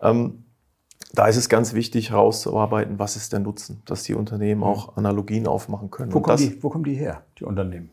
Ähm, 0.00 0.44
da 1.12 1.26
ist 1.26 1.36
es 1.36 1.50
ganz 1.50 1.74
wichtig 1.74 2.10
herauszuarbeiten, 2.10 2.98
was 2.98 3.16
ist 3.16 3.34
der 3.34 3.40
Nutzen, 3.40 3.82
dass 3.84 4.02
die 4.02 4.14
Unternehmen 4.14 4.62
mhm. 4.62 4.66
auch 4.66 4.96
Analogien 4.96 5.46
aufmachen 5.46 5.90
können. 5.90 6.12
Wo 6.14 6.20
kommen, 6.20 6.38
das, 6.38 6.40
die, 6.40 6.62
wo 6.62 6.70
kommen 6.70 6.84
die 6.84 6.94
her, 6.94 7.22
die 7.38 7.44
Unternehmen? 7.44 7.90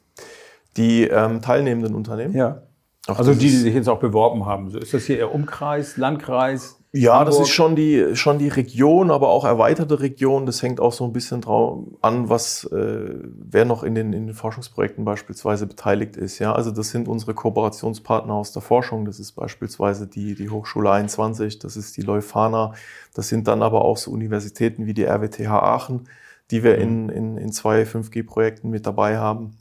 Die 0.77 1.03
ähm, 1.03 1.42
teilnehmenden 1.42 1.96
Unternehmen? 1.96 2.34
Ja. 2.34 2.63
Ach, 3.07 3.17
also 3.17 3.33
die, 3.33 3.39
die 3.39 3.50
sich 3.50 3.74
jetzt 3.74 3.89
auch 3.89 4.00
beworben 4.00 4.45
haben. 4.45 4.69
So, 4.69 4.79
ist 4.79 4.93
das 4.93 5.05
hier 5.05 5.17
eher 5.17 5.33
Umkreis, 5.33 5.98
Landkreis? 5.98 6.79
Ja, 6.95 7.13
Hamburg? 7.13 7.27
das 7.27 7.39
ist 7.39 7.50
schon 7.50 7.75
die, 7.75 8.15
schon 8.15 8.38
die 8.38 8.50
Region, 8.50 9.10
aber 9.10 9.29
auch 9.29 9.45
erweiterte 9.45 10.00
Region. 10.00 10.45
Das 10.45 10.62
hängt 10.62 10.79
auch 10.79 10.93
so 10.93 11.03
ein 11.03 11.12
bisschen 11.12 11.41
drauf 11.41 11.86
an, 12.01 12.29
was, 12.29 12.65
äh, 12.65 13.15
wer 13.24 13.65
noch 13.65 13.83
in 13.83 13.95
den, 13.95 14.13
in 14.13 14.27
den 14.27 14.36
Forschungsprojekten 14.36 15.03
beispielsweise 15.03 15.65
beteiligt 15.65 16.15
ist. 16.15 16.38
Ja, 16.38 16.53
also 16.53 16.69
das 16.69 16.91
sind 16.91 17.07
unsere 17.07 17.33
Kooperationspartner 17.33 18.33
aus 18.33 18.53
der 18.53 18.62
Forschung. 18.62 19.05
Das 19.05 19.19
ist 19.19 19.31
beispielsweise 19.33 20.07
die, 20.07 20.36
die 20.36 20.50
Hochschule 20.50 20.91
21, 20.91 21.57
das 21.57 21.75
ist 21.75 21.98
die 21.98 22.03
Leuphana. 22.03 22.74
Das 23.15 23.27
sind 23.27 23.48
dann 23.48 23.63
aber 23.63 23.83
auch 23.83 23.98
so 23.98 24.12
Universitäten 24.12 24.86
wie 24.86 24.93
die 24.93 25.05
RWTH 25.05 25.50
Aachen, 25.50 26.07
die 26.51 26.63
wir 26.63 26.75
mhm. 26.75 26.81
in, 26.81 27.10
in, 27.10 27.38
in 27.38 27.51
zwei 27.51 27.83
5G-Projekten 27.83 28.69
mit 28.69 28.86
dabei 28.86 29.17
haben. 29.17 29.57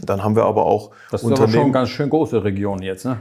Dann 0.00 0.24
haben 0.24 0.34
wir 0.34 0.44
aber 0.44 0.66
auch 0.66 0.90
das 1.12 1.22
ist 1.22 1.28
Unternehmen. 1.28 1.52
Schon 1.52 1.62
eine 1.62 1.72
ganz 1.72 1.88
schön 1.90 2.10
große 2.10 2.42
Region 2.42 2.82
jetzt. 2.82 3.04
Ne? 3.04 3.16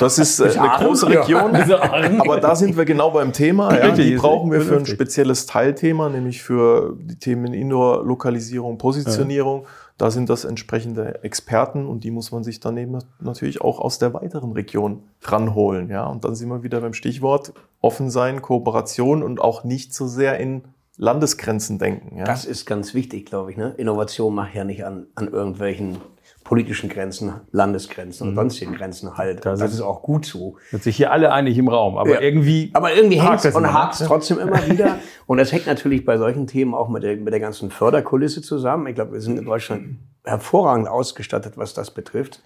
Das 0.00 0.18
ist 0.18 0.40
äh, 0.40 0.48
eine 0.58 0.82
große 0.82 1.08
Region, 1.08 1.54
aber 2.20 2.40
da 2.40 2.56
sind 2.56 2.76
wir 2.76 2.86
genau 2.86 3.10
beim 3.10 3.34
Thema. 3.34 3.76
Ja, 3.76 3.90
die 3.90 4.16
brauchen 4.16 4.50
wir 4.50 4.62
für 4.62 4.78
ein 4.78 4.86
spezielles 4.86 5.44
Teilthema, 5.44 6.08
nämlich 6.08 6.42
für 6.42 6.96
die 6.98 7.18
Themen 7.18 7.52
Indoor-Lokalisierung, 7.52 8.78
Positionierung. 8.78 9.62
Ja. 9.62 9.68
Da 9.98 10.10
sind 10.10 10.30
das 10.30 10.44
entsprechende 10.44 11.22
Experten 11.22 11.86
und 11.86 12.04
die 12.04 12.10
muss 12.10 12.32
man 12.32 12.44
sich 12.44 12.60
dann 12.60 12.76
eben 12.78 12.98
natürlich 13.20 13.60
auch 13.60 13.78
aus 13.78 13.98
der 13.98 14.14
weiteren 14.14 14.52
Region 14.52 15.02
ranholen. 15.22 15.90
Ja, 15.90 16.06
und 16.06 16.24
dann 16.24 16.34
sind 16.34 16.48
wir 16.48 16.62
wieder 16.62 16.80
beim 16.80 16.94
Stichwort 16.94 17.52
offen 17.80 18.10
sein, 18.10 18.40
Kooperation 18.40 19.22
und 19.22 19.40
auch 19.40 19.64
nicht 19.64 19.94
so 19.94 20.06
sehr 20.06 20.38
in 20.38 20.64
Landesgrenzen 20.96 21.78
denken. 21.78 22.16
Ja? 22.18 22.24
Das 22.24 22.44
ist 22.44 22.66
ganz 22.66 22.94
wichtig, 22.94 23.26
glaube 23.26 23.50
ich. 23.50 23.56
Ne? 23.56 23.74
Innovation 23.76 24.34
macht 24.34 24.54
ja 24.54 24.64
nicht 24.64 24.84
an, 24.84 25.06
an 25.14 25.28
irgendwelchen 25.28 25.98
politischen 26.46 26.88
Grenzen, 26.88 27.32
Landesgrenzen 27.50 28.26
mhm. 28.26 28.30
und 28.30 28.36
sonstigen 28.36 28.74
Grenzen 28.74 29.16
halt. 29.16 29.44
Das, 29.44 29.58
das 29.58 29.74
ist 29.74 29.80
auch 29.80 30.02
gut 30.02 30.24
so. 30.24 30.56
Sind 30.70 30.82
sich 30.82 30.96
hier 30.96 31.10
alle 31.10 31.32
einig 31.32 31.58
im 31.58 31.68
Raum, 31.68 31.98
aber 31.98 32.14
ja. 32.14 32.20
irgendwie. 32.20 32.70
Aber 32.72 32.94
irgendwie 32.94 33.20
hängt 33.20 33.44
es 33.44 33.54
und 33.54 33.62
ne? 33.62 33.72
hakt 33.72 34.00
es 34.00 34.06
trotzdem 34.06 34.38
immer 34.38 34.64
wieder. 34.70 34.98
Und 35.26 35.38
das 35.38 35.50
hängt 35.50 35.66
natürlich 35.66 36.04
bei 36.04 36.18
solchen 36.18 36.46
Themen 36.46 36.72
auch 36.72 36.88
mit 36.88 37.02
der, 37.02 37.16
mit 37.16 37.32
der 37.32 37.40
ganzen 37.40 37.70
Förderkulisse 37.70 38.42
zusammen. 38.42 38.86
Ich 38.86 38.94
glaube, 38.94 39.14
wir 39.14 39.20
sind 39.20 39.38
in 39.38 39.44
Deutschland 39.44 39.98
hervorragend 40.24 40.88
ausgestattet, 40.88 41.54
was 41.56 41.74
das 41.74 41.90
betrifft. 41.92 42.42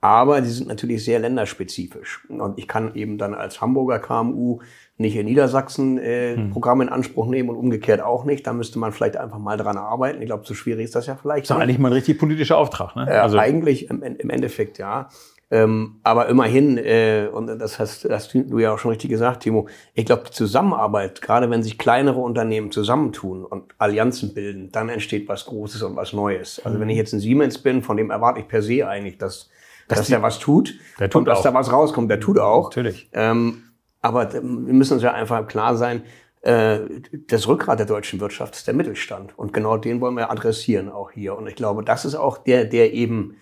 Aber 0.00 0.40
die 0.40 0.48
sind 0.48 0.68
natürlich 0.68 1.04
sehr 1.04 1.18
länderspezifisch. 1.18 2.24
Und 2.28 2.58
ich 2.58 2.68
kann 2.68 2.94
eben 2.94 3.18
dann 3.18 3.34
als 3.34 3.60
Hamburger 3.60 3.98
KMU 3.98 4.60
nicht 4.96 5.16
in 5.16 5.26
Niedersachsen 5.26 5.98
äh, 5.98 6.36
hm. 6.36 6.50
Programme 6.50 6.84
in 6.84 6.88
Anspruch 6.88 7.26
nehmen 7.26 7.48
und 7.48 7.56
umgekehrt 7.56 8.00
auch 8.00 8.24
nicht. 8.24 8.46
Da 8.46 8.52
müsste 8.52 8.78
man 8.78 8.92
vielleicht 8.92 9.16
einfach 9.16 9.38
mal 9.38 9.56
dran 9.56 9.76
arbeiten. 9.76 10.20
Ich 10.20 10.26
glaube, 10.26 10.44
so 10.46 10.54
schwierig 10.54 10.84
ist 10.84 10.94
das 10.94 11.06
ja 11.06 11.16
vielleicht. 11.16 11.50
Das 11.50 11.56
ist 11.56 11.62
eigentlich 11.62 11.78
mal 11.78 11.88
ein 11.88 11.94
richtig 11.94 12.18
politischer 12.18 12.58
Auftrag, 12.58 12.94
ne? 12.96 13.06
Äh, 13.08 13.18
also 13.18 13.38
eigentlich 13.38 13.90
im, 13.90 14.02
im 14.02 14.30
Endeffekt 14.30 14.78
ja. 14.78 15.08
Ähm, 15.50 16.00
aber 16.02 16.28
immerhin, 16.28 16.76
äh, 16.76 17.28
und 17.32 17.46
das 17.46 17.78
hast, 17.78 18.06
hast 18.10 18.34
du 18.34 18.58
ja 18.58 18.74
auch 18.74 18.78
schon 18.78 18.90
richtig 18.90 19.08
gesagt, 19.08 19.44
Timo, 19.44 19.66
ich 19.94 20.04
glaube, 20.04 20.24
die 20.26 20.32
Zusammenarbeit, 20.32 21.22
gerade 21.22 21.48
wenn 21.48 21.62
sich 21.62 21.78
kleinere 21.78 22.20
Unternehmen 22.20 22.70
zusammentun 22.70 23.46
und 23.46 23.74
Allianzen 23.78 24.34
bilden, 24.34 24.70
dann 24.72 24.90
entsteht 24.90 25.26
was 25.26 25.46
Großes 25.46 25.82
und 25.82 25.96
was 25.96 26.12
Neues. 26.12 26.60
Also 26.64 26.78
wenn 26.80 26.90
ich 26.90 26.98
jetzt 26.98 27.14
ein 27.14 27.20
Siemens 27.20 27.58
bin, 27.58 27.82
von 27.82 27.96
dem 27.96 28.10
erwarte 28.10 28.40
ich 28.40 28.48
per 28.48 28.60
se 28.60 28.86
eigentlich, 28.86 29.16
dass, 29.16 29.48
dass, 29.88 29.98
dass 29.98 30.08
der 30.08 30.22
was 30.22 30.38
tut, 30.38 30.74
der 31.00 31.10
tut 31.10 31.20
und 31.20 31.24
dass 31.24 31.42
da 31.42 31.52
was 31.54 31.72
rauskommt, 31.72 32.10
der 32.10 32.20
tut 32.20 32.38
auch. 32.38 32.64
Natürlich. 32.64 33.08
Ähm, 33.12 33.64
aber 34.00 34.32
wir 34.32 34.42
müssen 34.42 34.94
uns 34.94 35.02
ja 35.02 35.12
einfach 35.12 35.46
klar 35.48 35.76
sein, 35.76 36.02
äh, 36.42 36.80
das 37.26 37.48
Rückgrat 37.48 37.78
der 37.78 37.86
deutschen 37.86 38.20
Wirtschaft 38.20 38.54
ist 38.54 38.66
der 38.66 38.74
Mittelstand. 38.74 39.36
Und 39.36 39.52
genau 39.52 39.76
den 39.76 40.00
wollen 40.00 40.14
wir 40.14 40.30
adressieren 40.30 40.88
auch 40.88 41.10
hier. 41.10 41.36
Und 41.36 41.46
ich 41.48 41.56
glaube, 41.56 41.82
das 41.82 42.04
ist 42.04 42.14
auch 42.14 42.38
der, 42.38 42.64
der 42.64 42.92
eben 42.92 43.36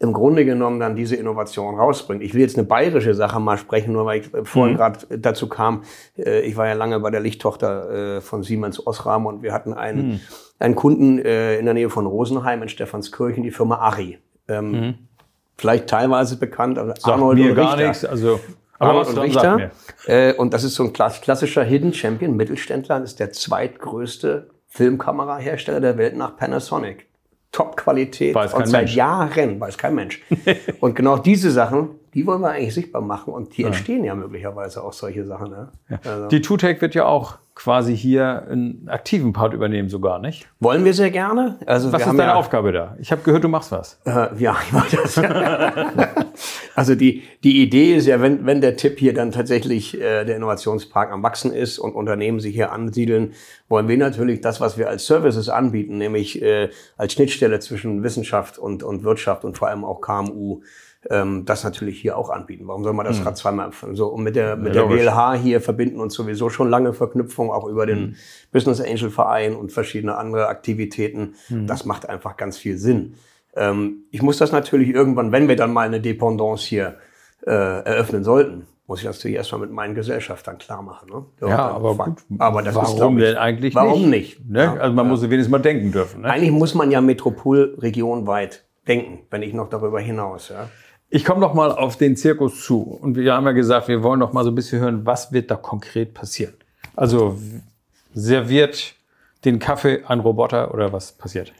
im 0.00 0.12
Grunde 0.12 0.44
genommen 0.44 0.78
dann 0.78 0.94
diese 0.94 1.16
Innovation 1.16 1.74
rausbringt. 1.74 2.22
Ich 2.22 2.32
will 2.32 2.40
jetzt 2.40 2.56
eine 2.56 2.66
bayerische 2.66 3.14
Sache 3.14 3.40
mal 3.40 3.58
sprechen, 3.58 3.92
nur 3.92 4.06
weil 4.06 4.20
ich 4.20 4.30
vorhin 4.44 4.74
mhm. 4.74 4.78
gerade 4.78 5.18
dazu 5.18 5.48
kam. 5.48 5.82
Äh, 6.16 6.42
ich 6.42 6.56
war 6.56 6.68
ja 6.68 6.74
lange 6.74 7.00
bei 7.00 7.10
der 7.10 7.20
Lichttochter 7.20 8.16
äh, 8.16 8.20
von 8.20 8.44
Siemens 8.44 8.86
Osram 8.86 9.26
und 9.26 9.42
wir 9.42 9.52
hatten 9.52 9.72
einen, 9.72 10.08
mhm. 10.08 10.20
einen 10.60 10.76
Kunden 10.76 11.18
in 11.18 11.64
der 11.64 11.74
Nähe 11.74 11.90
von 11.90 12.06
Rosenheim 12.06 12.62
in 12.62 12.68
Stephanskirchen, 12.68 13.42
die 13.42 13.50
Firma 13.50 13.78
Ari. 13.78 14.18
Ähm, 14.46 14.70
mhm. 14.70 14.94
Vielleicht 15.58 15.88
teilweise 15.88 16.36
bekannt, 16.36 16.78
aber 16.78 16.90
Sagt 16.90 17.06
Arnold 17.08 17.38
mir 17.38 17.54
gar 17.54 17.76
nichts. 17.76 18.04
Also 18.04 18.40
aber 18.78 19.00
was 19.00 19.08
und 19.08 19.18
Richter. 19.18 19.70
Äh, 20.06 20.34
und 20.34 20.54
das 20.54 20.64
ist 20.64 20.76
so 20.76 20.84
ein 20.84 20.92
klassischer 20.92 21.64
Hidden 21.64 21.92
Champion, 21.92 22.36
Mittelständler, 22.36 23.00
das 23.00 23.10
ist 23.10 23.20
der 23.20 23.32
zweitgrößte 23.32 24.50
Filmkamerahersteller 24.68 25.80
der 25.80 25.98
Welt 25.98 26.16
nach 26.16 26.36
Panasonic. 26.36 27.06
Top-Qualität 27.50 28.36
und 28.36 28.68
seit 28.68 28.82
Mensch. 28.82 28.94
Jahren 28.94 29.58
weiß 29.58 29.78
kein 29.78 29.94
Mensch. 29.94 30.22
und 30.80 30.94
genau 30.94 31.16
diese 31.16 31.50
Sachen, 31.50 31.97
die 32.14 32.26
wollen 32.26 32.40
wir 32.40 32.50
eigentlich 32.50 32.74
sichtbar 32.74 33.02
machen 33.02 33.32
und 33.32 33.56
die 33.56 33.64
entstehen 33.64 34.04
ja 34.04 34.14
möglicherweise 34.14 34.82
auch 34.82 34.92
solche 34.92 35.24
Sachen. 35.24 35.50
Ne? 35.50 35.68
Also, 36.04 36.28
Die 36.28 36.40
Tutec 36.40 36.80
wird 36.80 36.94
ja 36.94 37.06
auch 37.06 37.38
quasi 37.58 37.96
hier 37.96 38.46
einen 38.48 38.88
aktiven 38.88 39.32
Part 39.32 39.52
übernehmen 39.52 39.88
sogar, 39.88 40.20
nicht? 40.20 40.46
wollen 40.60 40.84
wir 40.84 40.94
sehr 40.94 41.10
gerne. 41.10 41.58
Also 41.66 41.92
Was 41.92 42.02
ist 42.02 42.06
deine 42.06 42.22
ja, 42.22 42.34
Aufgabe 42.34 42.70
da? 42.70 42.96
Ich 43.00 43.10
habe 43.10 43.22
gehört, 43.22 43.42
du 43.42 43.48
machst 43.48 43.72
was. 43.72 43.98
Äh, 44.04 44.28
ja, 44.38 44.56
ich 44.64 44.72
mach 44.72 44.88
das. 44.88 45.18
also 46.76 46.94
die, 46.94 47.24
die 47.42 47.60
Idee 47.60 47.96
ist 47.96 48.06
ja, 48.06 48.20
wenn, 48.20 48.46
wenn 48.46 48.60
der 48.60 48.76
Tipp 48.76 49.00
hier 49.00 49.12
dann 49.12 49.32
tatsächlich 49.32 50.00
äh, 50.00 50.24
der 50.24 50.36
Innovationspark 50.36 51.10
am 51.10 51.24
Wachsen 51.24 51.52
ist 51.52 51.80
und 51.80 51.96
Unternehmen 51.96 52.38
sich 52.38 52.54
hier 52.54 52.70
ansiedeln, 52.70 53.32
wollen 53.68 53.88
wir 53.88 53.98
natürlich 53.98 54.40
das, 54.40 54.60
was 54.60 54.78
wir 54.78 54.88
als 54.88 55.06
Services 55.06 55.48
anbieten, 55.48 55.98
nämlich 55.98 56.40
äh, 56.40 56.70
als 56.96 57.14
Schnittstelle 57.14 57.58
zwischen 57.58 58.04
Wissenschaft 58.04 58.56
und, 58.58 58.84
und 58.84 59.02
Wirtschaft 59.02 59.44
und 59.44 59.58
vor 59.58 59.66
allem 59.66 59.84
auch 59.84 60.00
KMU, 60.00 60.60
ähm, 61.10 61.44
das 61.44 61.64
natürlich 61.64 62.00
hier 62.00 62.16
auch 62.16 62.30
anbieten. 62.30 62.66
Warum 62.66 62.84
soll 62.84 62.92
man 62.92 63.06
das 63.06 63.24
Rad 63.24 63.36
zweimal 63.36 63.66
empfangen? 63.66 63.96
So, 63.96 64.08
und 64.08 64.22
mit 64.22 64.36
der, 64.36 64.56
mit 64.56 64.74
der 64.74 64.82
logisch. 64.82 65.02
WLH 65.02 65.34
hier 65.34 65.60
verbinden 65.60 66.00
uns 66.00 66.14
sowieso 66.14 66.50
schon 66.50 66.68
lange 66.68 66.92
Verknüpfungen, 66.92 67.52
auch 67.52 67.66
über 67.66 67.86
den 67.86 68.16
Business 68.52 68.80
Angel 68.80 69.10
Verein 69.10 69.56
und 69.56 69.72
verschiedene 69.72 70.16
andere 70.16 70.48
Aktivitäten. 70.48 71.34
Das 71.48 71.84
macht 71.84 72.08
einfach 72.08 72.36
ganz 72.36 72.58
viel 72.58 72.76
Sinn. 72.76 73.14
Ähm, 73.54 74.04
ich 74.10 74.22
muss 74.22 74.38
das 74.38 74.52
natürlich 74.52 74.90
irgendwann, 74.90 75.32
wenn 75.32 75.48
wir 75.48 75.56
dann 75.56 75.72
mal 75.72 75.86
eine 75.86 76.00
Dependance 76.00 76.66
hier 76.66 76.96
äh, 77.46 77.50
eröffnen 77.50 78.24
sollten, 78.24 78.66
muss 78.86 79.00
ich 79.00 79.06
das 79.06 79.16
natürlich 79.18 79.36
erstmal 79.36 79.60
mit 79.60 79.70
meinen 79.70 79.94
Gesellschaftern 79.94 80.56
klar 80.56 80.82
machen. 80.82 81.10
Ne? 81.10 81.24
Ja, 81.42 81.48
dann 81.48 81.58
aber 81.58 81.94
gut. 81.94 82.18
Aber 82.38 82.62
das 82.62 82.74
warum 82.74 83.18
ist, 83.18 83.24
ich, 83.24 83.30
denn 83.30 83.38
eigentlich 83.38 83.74
warum 83.74 84.08
nicht? 84.08 84.38
nicht? 84.40 84.50
Ne? 84.50 84.62
Ja, 84.62 84.74
also 84.74 84.94
man 84.94 85.08
muss 85.08 85.22
wenigstens 85.22 85.50
mal 85.50 85.58
denken 85.58 85.92
dürfen. 85.92 86.22
Ne? 86.22 86.30
Eigentlich 86.30 86.50
muss 86.50 86.74
man 86.74 86.90
ja 86.90 87.00
metropolregionweit 87.00 88.64
denken, 88.86 89.26
wenn 89.30 89.40
nicht 89.40 89.54
noch 89.54 89.68
darüber 89.68 90.00
hinaus. 90.00 90.48
Ja? 90.48 90.68
Ich 91.10 91.24
komme 91.24 91.40
noch 91.40 91.54
mal 91.54 91.72
auf 91.72 91.96
den 91.96 92.16
Zirkus 92.16 92.62
zu. 92.64 92.82
Und 92.82 93.16
wir 93.16 93.32
haben 93.32 93.46
ja 93.46 93.52
gesagt, 93.52 93.88
wir 93.88 94.02
wollen 94.02 94.20
noch 94.20 94.32
mal 94.32 94.44
so 94.44 94.50
ein 94.50 94.54
bisschen 94.54 94.80
hören, 94.80 95.06
was 95.06 95.32
wird 95.32 95.50
da 95.50 95.56
konkret 95.56 96.12
passieren? 96.14 96.54
Also 96.96 97.38
serviert 98.14 98.94
den 99.44 99.58
Kaffee 99.58 100.02
ein 100.06 100.20
Roboter 100.20 100.74
oder 100.74 100.92
was 100.92 101.12
passiert? 101.12 101.52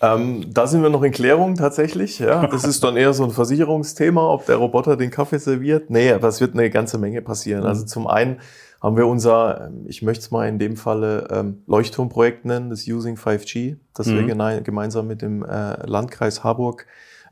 Ähm, 0.00 0.52
da 0.52 0.66
sind 0.66 0.82
wir 0.82 0.90
noch 0.90 1.02
in 1.02 1.12
Klärung 1.12 1.54
tatsächlich. 1.56 2.18
Ja, 2.18 2.46
das 2.46 2.64
ist 2.64 2.84
dann 2.84 2.96
eher 2.96 3.12
so 3.14 3.24
ein 3.24 3.30
Versicherungsthema, 3.30 4.32
ob 4.32 4.46
der 4.46 4.56
Roboter 4.56 4.96
den 4.96 5.10
Kaffee 5.10 5.38
serviert. 5.38 5.90
Nee, 5.90 6.12
aber 6.12 6.28
es 6.28 6.40
wird 6.40 6.54
eine 6.54 6.70
ganze 6.70 6.98
Menge 6.98 7.22
passieren. 7.22 7.64
Also 7.64 7.84
zum 7.84 8.06
einen 8.06 8.38
haben 8.80 8.96
wir 8.96 9.06
unser, 9.08 9.72
ich 9.86 10.02
möchte 10.02 10.22
es 10.24 10.30
mal 10.30 10.48
in 10.48 10.58
dem 10.60 10.76
Falle 10.76 11.26
ähm, 11.32 11.62
Leuchtturmprojekt 11.66 12.44
nennen, 12.44 12.70
das 12.70 12.86
Using 12.86 13.16
5G, 13.16 13.76
das 13.94 14.06
wir 14.08 14.22
gene- 14.22 14.62
gemeinsam 14.62 15.08
mit 15.08 15.20
dem 15.22 15.42
äh, 15.44 15.84
Landkreis 15.84 16.44
Harburg 16.44 16.86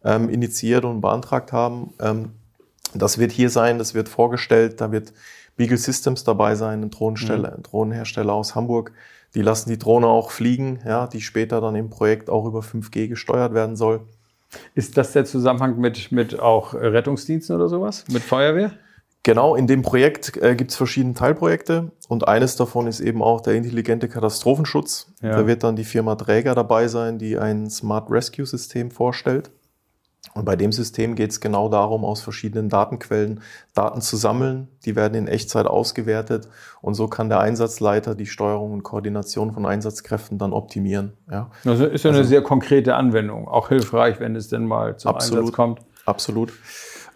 ähm, 0.04 0.28
initiiert 0.28 0.84
und 0.84 1.00
beantragt 1.00 1.52
haben. 1.52 1.94
Ähm, 2.00 2.32
das 2.94 3.18
wird 3.18 3.32
hier 3.32 3.50
sein, 3.50 3.78
das 3.78 3.94
wird 3.94 4.08
vorgestellt, 4.08 4.80
da 4.80 4.92
wird 4.92 5.12
Beagle 5.56 5.78
Systems 5.78 6.24
dabei 6.24 6.54
sein, 6.54 6.82
ein 6.82 6.90
Drohnensteller, 6.90 7.54
ein 7.54 7.62
Drohnenhersteller 7.62 8.32
aus 8.32 8.54
Hamburg. 8.54 8.92
Die 9.34 9.42
lassen 9.42 9.68
die 9.68 9.78
Drohne 9.78 10.06
auch 10.06 10.30
fliegen, 10.30 10.80
ja, 10.86 11.06
die 11.06 11.20
später 11.20 11.60
dann 11.60 11.74
im 11.74 11.90
Projekt 11.90 12.30
auch 12.30 12.46
über 12.46 12.60
5G 12.60 13.08
gesteuert 13.08 13.54
werden 13.54 13.76
soll. 13.76 14.00
Ist 14.74 14.96
das 14.96 15.12
der 15.12 15.24
Zusammenhang 15.24 15.78
mit, 15.78 16.12
mit 16.12 16.38
auch 16.38 16.74
Rettungsdiensten 16.74 17.56
oder 17.56 17.68
sowas? 17.68 18.04
Mit 18.10 18.22
Feuerwehr? 18.22 18.72
Genau, 19.22 19.56
in 19.56 19.66
dem 19.66 19.82
Projekt 19.82 20.36
äh, 20.36 20.54
gibt 20.54 20.70
es 20.70 20.76
verschiedene 20.76 21.14
Teilprojekte 21.14 21.90
und 22.06 22.28
eines 22.28 22.54
davon 22.54 22.86
ist 22.86 23.00
eben 23.00 23.22
auch 23.22 23.40
der 23.40 23.54
intelligente 23.54 24.08
Katastrophenschutz. 24.08 25.12
Ja. 25.20 25.32
Da 25.32 25.46
wird 25.48 25.64
dann 25.64 25.74
die 25.74 25.84
Firma 25.84 26.14
Träger 26.14 26.54
dabei 26.54 26.86
sein, 26.86 27.18
die 27.18 27.36
ein 27.36 27.68
Smart 27.68 28.08
Rescue 28.08 28.46
System 28.46 28.92
vorstellt. 28.92 29.50
Und 30.36 30.44
bei 30.44 30.54
dem 30.54 30.70
System 30.70 31.14
geht 31.14 31.30
es 31.30 31.40
genau 31.40 31.68
darum, 31.68 32.04
aus 32.04 32.20
verschiedenen 32.20 32.68
Datenquellen 32.68 33.40
Daten 33.74 34.00
zu 34.02 34.16
sammeln. 34.16 34.68
Die 34.84 34.94
werden 34.94 35.14
in 35.14 35.28
Echtzeit 35.28 35.66
ausgewertet 35.66 36.48
und 36.82 36.94
so 36.94 37.08
kann 37.08 37.28
der 37.28 37.40
Einsatzleiter 37.40 38.14
die 38.14 38.26
Steuerung 38.26 38.72
und 38.72 38.82
Koordination 38.82 39.52
von 39.52 39.64
Einsatzkräften 39.64 40.38
dann 40.38 40.52
optimieren. 40.52 41.14
Ja, 41.30 41.50
Das 41.64 41.80
ist 41.80 42.04
ja 42.04 42.10
eine 42.10 42.24
sehr 42.24 42.42
konkrete 42.42 42.94
Anwendung. 42.94 43.48
Auch 43.48 43.68
hilfreich, 43.68 44.20
wenn 44.20 44.36
es 44.36 44.48
denn 44.48 44.66
mal 44.66 44.96
zum 44.98 45.12
Absolut. 45.14 45.40
Einsatz 45.40 45.56
kommt. 45.56 45.80
Absolut. 46.04 46.52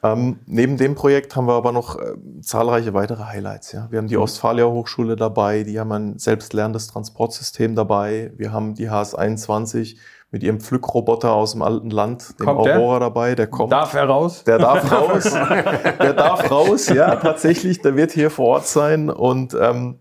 Ähm, 0.03 0.39
neben 0.47 0.79
dem 0.79 0.95
Projekt 0.95 1.37
haben 1.37 1.47
wir 1.47 1.53
aber 1.53 1.73
noch 1.73 1.99
äh, 1.99 2.15
zahlreiche 2.41 2.95
weitere 2.95 3.25
Highlights. 3.25 3.73
Ja. 3.73 3.89
Wir 3.91 3.99
haben 3.99 4.09
die 4.09 4.17
Ostfalia 4.17 4.65
Hochschule 4.65 5.15
dabei, 5.15 5.63
die 5.63 5.79
haben 5.79 5.93
ein 5.93 6.19
selbstlernendes 6.19 6.87
Transportsystem 6.87 7.75
dabei. 7.75 8.33
Wir 8.37 8.53
haben 8.53 8.75
die 8.75 8.91
HS21 8.91 9.99
mit 10.33 10.43
ihrem 10.43 10.61
Pflückroboter 10.61 11.33
aus 11.33 11.53
dem 11.53 11.63
alten 11.63 11.91
Land, 11.91 12.39
dem 12.39 12.47
Kommt 12.47 12.67
der? 12.67 12.79
Aurora 12.79 13.01
dabei, 13.01 13.35
der 13.35 13.49
kommt. 13.49 13.73
Darf 13.73 13.95
er 13.95 14.05
raus? 14.05 14.45
Der 14.45 14.59
darf 14.59 14.91
raus. 14.93 15.25
der 15.33 16.13
darf 16.13 16.51
raus, 16.51 16.89
ja, 16.89 17.17
tatsächlich. 17.17 17.81
Der 17.83 17.97
wird 17.97 18.13
hier 18.13 18.31
vor 18.31 18.47
Ort 18.49 18.67
sein 18.67 19.11
und 19.11 19.57
ähm, 19.61 19.99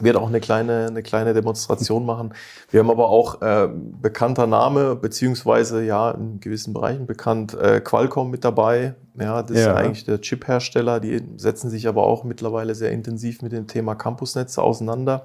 wird 0.00 0.16
auch 0.16 0.28
eine 0.28 0.40
kleine, 0.40 0.86
eine 0.88 1.02
kleine 1.02 1.32
Demonstration 1.32 2.04
machen. 2.04 2.34
Wir 2.70 2.80
haben 2.80 2.90
aber 2.90 3.08
auch 3.08 3.40
äh, 3.40 3.68
bekannter 3.72 4.46
Name, 4.46 4.96
beziehungsweise 4.96 5.82
ja, 5.84 6.10
in 6.12 6.40
gewissen 6.40 6.74
Bereichen 6.74 7.06
bekannt, 7.06 7.54
äh, 7.54 7.80
Qualcomm 7.80 8.30
mit 8.30 8.44
dabei. 8.44 8.94
Ja, 9.18 9.42
das 9.42 9.58
Ja. 9.58 9.70
ist 9.70 9.76
eigentlich 9.76 10.04
der 10.04 10.20
Chip-Hersteller. 10.20 10.98
Die 11.00 11.22
setzen 11.36 11.70
sich 11.70 11.86
aber 11.88 12.04
auch 12.04 12.24
mittlerweile 12.24 12.74
sehr 12.74 12.90
intensiv 12.90 13.42
mit 13.42 13.52
dem 13.52 13.66
Thema 13.66 13.94
Campusnetze 13.94 14.60
auseinander. 14.62 15.24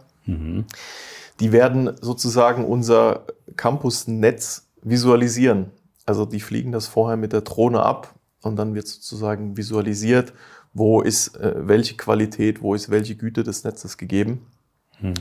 Die 1.39 1.51
werden 1.51 1.95
sozusagen 2.01 2.65
unser 2.65 3.25
Campusnetz 3.55 4.67
visualisieren. 4.81 5.71
Also 6.05 6.25
die 6.25 6.39
fliegen 6.39 6.71
das 6.71 6.87
vorher 6.87 7.17
mit 7.17 7.33
der 7.33 7.41
Drohne 7.41 7.83
ab 7.83 8.15
und 8.41 8.55
dann 8.55 8.73
wird 8.75 8.87
sozusagen 8.87 9.57
visualisiert, 9.57 10.33
wo 10.73 11.01
ist 11.01 11.35
äh, 11.37 11.67
welche 11.67 11.97
Qualität, 11.97 12.61
wo 12.61 12.73
ist 12.73 12.89
welche 12.89 13.15
Güte 13.15 13.43
des 13.43 13.63
Netzes 13.63 13.97
gegeben. 13.97 14.45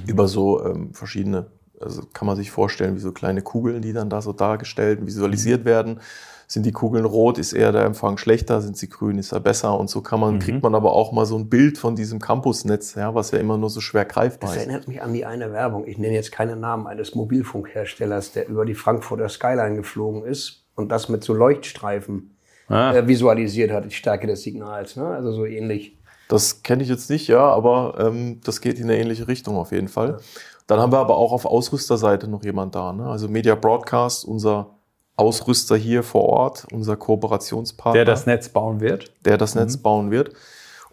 Über 0.07 0.27
so 0.27 0.65
ähm, 0.65 0.95
verschiedene, 0.95 1.47
also 1.81 2.03
kann 2.13 2.27
man 2.27 2.37
sich 2.37 2.51
vorstellen, 2.51 2.95
wie 2.95 3.01
so 3.01 3.13
kleine 3.13 3.43
Kugeln, 3.43 3.83
die 3.83 3.93
dann 3.93 4.09
da 4.09 4.23
so 4.23 4.33
dargestellt, 4.33 5.05
visualisiert 5.05 5.65
werden. 5.65 6.01
Sind 6.49 6.65
die 6.65 6.71
Kugeln 6.73 7.05
rot, 7.05 7.39
ist 7.39 7.53
eher 7.53 7.73
der 7.73 7.85
Empfang 7.85 8.19
schlechter, 8.19 8.61
sind 8.61 8.77
sie 8.77 8.89
grün, 8.89 9.19
ist 9.19 9.33
er 9.33 9.41
besser. 9.41 9.77
Und 9.79 9.91
so 9.91 10.01
kann 10.01 10.21
man, 10.21 10.39
kriegt 10.39 10.63
man 10.63 10.75
aber 10.77 10.93
auch 10.93 11.11
mal 11.11 11.27
so 11.27 11.37
ein 11.37 11.49
Bild 11.49 11.77
von 11.77 11.97
diesem 11.97 12.21
Campusnetz, 12.21 12.95
ja, 12.95 13.15
was 13.17 13.33
ja 13.33 13.39
immer 13.39 13.57
nur 13.59 13.69
so 13.69 13.81
schwer 13.81 14.05
greifbar 14.05 14.51
Das 14.51 14.57
ist. 14.57 14.63
erinnert 14.67 14.87
mich 14.87 15.03
an 15.03 15.13
die 15.13 15.25
eine 15.25 15.53
Werbung. 15.53 15.87
Ich 15.87 15.99
nenne 15.99 16.15
jetzt 16.15 16.31
keinen 16.31 16.61
Namen 16.61 16.87
eines 16.87 17.15
Mobilfunkherstellers, 17.17 18.33
der 18.33 18.49
über 18.49 18.65
die 18.65 18.75
Frankfurter 18.75 19.29
Skyline 19.29 19.77
geflogen 19.77 20.25
ist 20.25 20.65
und 20.77 20.91
das 20.91 21.09
mit 21.09 21.25
so 21.25 21.35
Leuchtstreifen 21.35 22.33
Ah. 22.69 22.93
äh, 22.97 23.07
visualisiert 23.07 23.71
hat, 23.71 23.85
die 23.85 23.91
Stärke 23.93 24.27
des 24.27 24.43
Signals. 24.43 24.97
Ne? 24.97 25.07
Also 25.07 25.31
so 25.33 25.45
ähnlich. 25.47 25.97
Das 26.29 26.65
kenne 26.65 26.83
ich 26.83 26.89
jetzt 26.89 27.09
nicht, 27.11 27.29
ja, 27.29 27.39
aber 27.49 27.95
ähm, 28.01 28.41
das 28.43 28.61
geht 28.61 28.79
in 28.81 28.85
eine 28.87 28.99
ähnliche 28.99 29.29
Richtung 29.29 29.57
auf 29.57 29.71
jeden 29.71 29.87
Fall. 29.87 30.19
Dann 30.67 30.81
haben 30.81 30.91
wir 30.93 30.99
aber 30.99 31.17
auch 31.17 31.31
auf 31.31 31.47
Ausrüsterseite 31.47 32.27
noch 32.27 32.43
jemand 32.43 32.75
da. 32.75 32.93
Ne? 32.93 33.07
Also 33.07 33.29
Media 33.29 33.55
Broadcast, 33.55 34.25
unser 34.25 34.76
Ausrüster 35.17 35.77
hier 35.77 36.03
vor 36.03 36.25
Ort, 36.25 36.67
unser 36.73 36.97
Kooperationspartner, 36.97 37.95
Der 37.95 38.05
das 38.05 38.27
Netz 38.27 38.49
bauen 38.49 38.81
wird? 38.81 39.13
der 39.25 39.39
das 39.39 39.55
Netz 39.55 39.77
bauen 39.79 40.11
wird. 40.11 40.33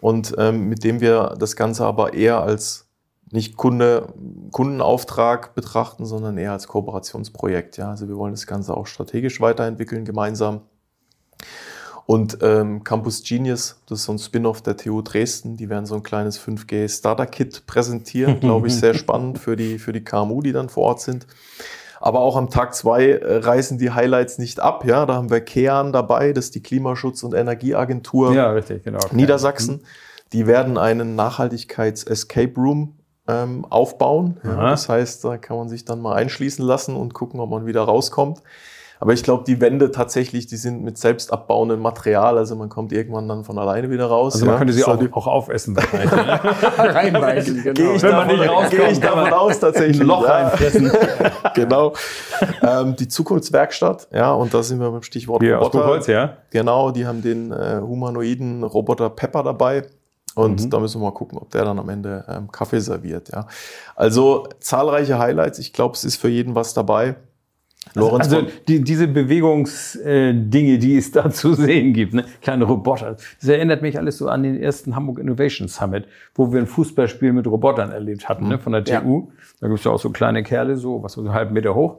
Und 0.00 0.34
ähm, 0.38 0.68
mit 0.68 0.84
dem 0.84 1.00
wir 1.00 1.34
das 1.38 1.56
Ganze 1.56 1.84
aber 1.84 2.14
eher 2.14 2.42
als 2.42 2.86
nicht 3.30 3.56
Kunde, 3.56 4.12
Kundenauftrag 4.52 5.54
betrachten, 5.54 6.06
sondern 6.06 6.38
eher 6.38 6.52
als 6.52 6.68
Kooperationsprojekt. 6.68 7.76
Ja? 7.76 7.90
Also 7.90 8.08
wir 8.08 8.16
wollen 8.16 8.32
das 8.32 8.46
Ganze 8.46 8.76
auch 8.76 8.86
strategisch 8.86 9.40
weiterentwickeln 9.40 10.04
gemeinsam. 10.04 10.62
Und 12.06 12.38
ähm, 12.42 12.84
Campus 12.84 13.22
Genius, 13.22 13.80
das 13.86 14.00
ist 14.00 14.04
so 14.04 14.12
ein 14.12 14.18
Spin-off 14.18 14.60
der 14.60 14.76
TU 14.76 15.00
Dresden, 15.00 15.56
die 15.56 15.70
werden 15.70 15.86
so 15.86 15.94
ein 15.94 16.02
kleines 16.02 16.38
5G 16.38 16.88
Starter 16.88 17.26
Kit 17.26 17.66
präsentieren, 17.66 18.40
glaube 18.40 18.68
ich, 18.68 18.76
sehr 18.76 18.94
spannend 18.94 19.38
für 19.38 19.56
die, 19.56 19.78
für 19.78 19.92
die 19.92 20.04
KMU, 20.04 20.42
die 20.42 20.52
dann 20.52 20.68
vor 20.68 20.84
Ort 20.84 21.00
sind. 21.00 21.26
Aber 22.04 22.20
auch 22.20 22.36
am 22.36 22.50
Tag 22.50 22.74
zwei 22.74 23.12
äh, 23.12 23.36
reißen 23.36 23.78
die 23.78 23.90
Highlights 23.90 24.36
nicht 24.36 24.60
ab. 24.60 24.84
Ja, 24.84 25.06
da 25.06 25.14
haben 25.14 25.30
wir 25.30 25.40
KEAN 25.40 25.90
dabei, 25.90 26.34
das 26.34 26.46
ist 26.46 26.54
die 26.54 26.62
Klimaschutz- 26.62 27.22
und 27.22 27.32
Energieagentur 27.32 28.34
Ja, 28.34 28.50
richtig, 28.50 28.84
genau. 28.84 28.98
Niedersachsen. 29.10 29.86
Die 30.34 30.46
werden 30.46 30.76
einen 30.76 31.14
Nachhaltigkeits-Escape 31.14 32.60
Room 32.60 32.98
ähm, 33.26 33.64
aufbauen. 33.64 34.38
Ja, 34.44 34.68
das 34.68 34.90
heißt, 34.90 35.24
da 35.24 35.38
kann 35.38 35.56
man 35.56 35.70
sich 35.70 35.86
dann 35.86 36.02
mal 36.02 36.14
einschließen 36.14 36.62
lassen 36.62 36.94
und 36.94 37.14
gucken, 37.14 37.40
ob 37.40 37.48
man 37.48 37.64
wieder 37.64 37.80
rauskommt. 37.80 38.42
Aber 39.04 39.12
ich 39.12 39.22
glaube, 39.22 39.44
die 39.46 39.60
Wände 39.60 39.90
tatsächlich, 39.90 40.46
die 40.46 40.56
sind 40.56 40.82
mit 40.82 40.96
selbst 40.96 41.30
abbauendem 41.30 41.78
Material, 41.78 42.38
also 42.38 42.56
man 42.56 42.70
kommt 42.70 42.90
irgendwann 42.90 43.28
dann 43.28 43.44
von 43.44 43.58
alleine 43.58 43.90
wieder 43.90 44.06
raus. 44.06 44.32
Also 44.32 44.46
man 44.46 44.54
ja. 44.54 44.58
könnte 44.60 44.72
sie 44.72 44.82
auch, 44.82 44.98
auch 45.12 45.26
aufessen. 45.26 45.74
ne? 45.74 45.82
Reinbeißen, 46.78 47.64
genau. 47.64 47.74
Gehe 47.74 47.96
ich, 47.96 48.02
Wenn 48.02 48.12
man 48.12 48.28
davon, 48.28 48.40
nicht 48.40 48.50
rauskommt, 48.50 48.70
gehe 48.70 48.90
ich 48.90 49.00
kann 49.02 49.10
davon 49.10 49.24
man 49.24 49.32
aus 49.34 49.60
tatsächlich. 49.60 50.00
Ein 50.00 50.06
Loch 50.06 50.26
reinfressen. 50.26 50.90
genau. 51.54 51.92
Ähm, 52.62 52.96
die 52.96 53.06
Zukunftswerkstatt, 53.06 54.08
ja, 54.10 54.32
und 54.32 54.54
da 54.54 54.62
sind 54.62 54.80
wir 54.80 54.90
beim 54.90 55.02
Stichwort 55.02 55.42
Hier 55.42 55.60
aus 55.60 55.70
Buchholz, 55.70 56.06
ja? 56.06 56.38
Genau, 56.48 56.90
die 56.90 57.06
haben 57.06 57.20
den 57.20 57.52
äh, 57.52 57.82
humanoiden 57.82 58.64
Roboter 58.64 59.10
Pepper 59.10 59.42
dabei. 59.42 59.82
Und 60.34 60.72
da 60.72 60.80
müssen 60.80 61.02
wir 61.02 61.10
mal 61.10 61.14
gucken, 61.14 61.36
ob 61.36 61.50
der 61.50 61.66
dann 61.66 61.78
am 61.78 61.90
Ende 61.90 62.24
ähm, 62.26 62.50
Kaffee 62.50 62.80
serviert. 62.80 63.28
Ja. 63.30 63.48
Also 63.96 64.48
zahlreiche 64.60 65.18
Highlights. 65.18 65.58
Ich 65.58 65.74
glaube, 65.74 65.94
es 65.94 66.04
ist 66.04 66.16
für 66.16 66.30
jeden 66.30 66.54
was 66.54 66.72
dabei. 66.72 67.16
Lorenz 67.94 68.32
Also 68.32 68.46
die, 68.66 68.82
diese 68.82 69.06
Bewegungsdinge, 69.08 70.78
die 70.78 70.96
es 70.96 71.12
da 71.12 71.30
zu 71.30 71.54
sehen 71.54 71.92
gibt, 71.92 72.14
ne? 72.14 72.24
kleine 72.42 72.64
Roboter. 72.64 73.16
Das 73.40 73.48
erinnert 73.48 73.82
mich 73.82 73.98
alles 73.98 74.18
so 74.18 74.28
an 74.28 74.42
den 74.42 74.60
ersten 74.60 74.96
Hamburg 74.96 75.18
Innovation 75.18 75.68
Summit, 75.68 76.06
wo 76.34 76.52
wir 76.52 76.60
ein 76.60 76.66
Fußballspiel 76.66 77.32
mit 77.32 77.46
Robotern 77.46 77.90
erlebt 77.92 78.28
hatten, 78.28 78.48
ne? 78.48 78.58
von 78.58 78.72
der 78.72 78.82
Ja. 78.84 79.00
TU. 79.00 79.28
Da 79.60 79.68
gibt 79.68 79.78
es 79.78 79.84
ja 79.84 79.92
auch 79.92 80.00
so 80.00 80.10
kleine 80.10 80.42
Kerle, 80.42 80.76
so 80.76 81.02
was 81.02 81.12
so 81.12 81.20
einen 81.20 81.32
halben 81.32 81.54
Meter 81.54 81.74
hoch, 81.74 81.98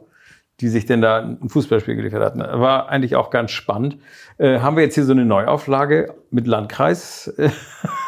die 0.60 0.68
sich 0.68 0.86
denn 0.86 1.00
da 1.00 1.18
ein 1.20 1.48
Fußballspiel 1.48 1.96
geliefert 1.96 2.22
hatten. 2.22 2.40
War 2.40 2.88
eigentlich 2.88 3.16
auch 3.16 3.30
ganz 3.30 3.50
spannend. 3.50 3.98
Äh, 4.38 4.58
haben 4.60 4.76
wir 4.76 4.84
jetzt 4.84 4.94
hier 4.94 5.04
so 5.04 5.12
eine 5.12 5.24
Neuauflage 5.24 6.14
mit 6.30 6.46
Landkreis? 6.46 7.34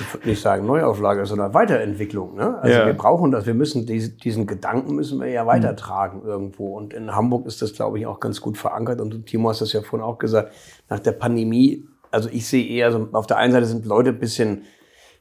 Ich 0.00 0.14
würde 0.14 0.28
nicht 0.28 0.40
sagen 0.42 0.66
Neuauflage, 0.66 1.24
sondern 1.26 1.54
Weiterentwicklung. 1.54 2.34
Ne? 2.34 2.58
Also 2.60 2.78
Ja. 2.78 2.86
wir 2.86 2.94
brauchen 2.94 3.30
das, 3.30 3.46
wir 3.46 3.54
müssen 3.54 3.86
diese, 3.86 4.10
diesen 4.10 4.46
Gedanken 4.46 4.94
müssen 4.94 5.20
wir 5.20 5.28
ja 5.28 5.46
weitertragen 5.46 6.22
irgendwo. 6.24 6.76
Und 6.76 6.92
in 6.94 7.14
Hamburg 7.14 7.46
ist 7.46 7.62
das, 7.62 7.72
glaube 7.74 7.98
ich, 7.98 8.06
auch 8.06 8.20
ganz 8.20 8.40
gut 8.40 8.58
verankert. 8.58 9.00
Und 9.00 9.26
Timo 9.26 9.48
hast 9.50 9.60
das 9.60 9.72
ja 9.72 9.82
vorhin 9.82 10.04
auch 10.04 10.18
gesagt, 10.18 10.52
nach 10.88 10.98
der 11.00 11.12
Pandemie, 11.12 11.86
also 12.10 12.28
ich 12.32 12.46
sehe 12.46 12.66
eher, 12.66 12.90
so, 12.92 13.08
auf 13.12 13.26
der 13.26 13.36
einen 13.38 13.52
Seite 13.52 13.66
sind 13.66 13.86
Leute 13.86 14.10
ein 14.10 14.18
bisschen 14.18 14.62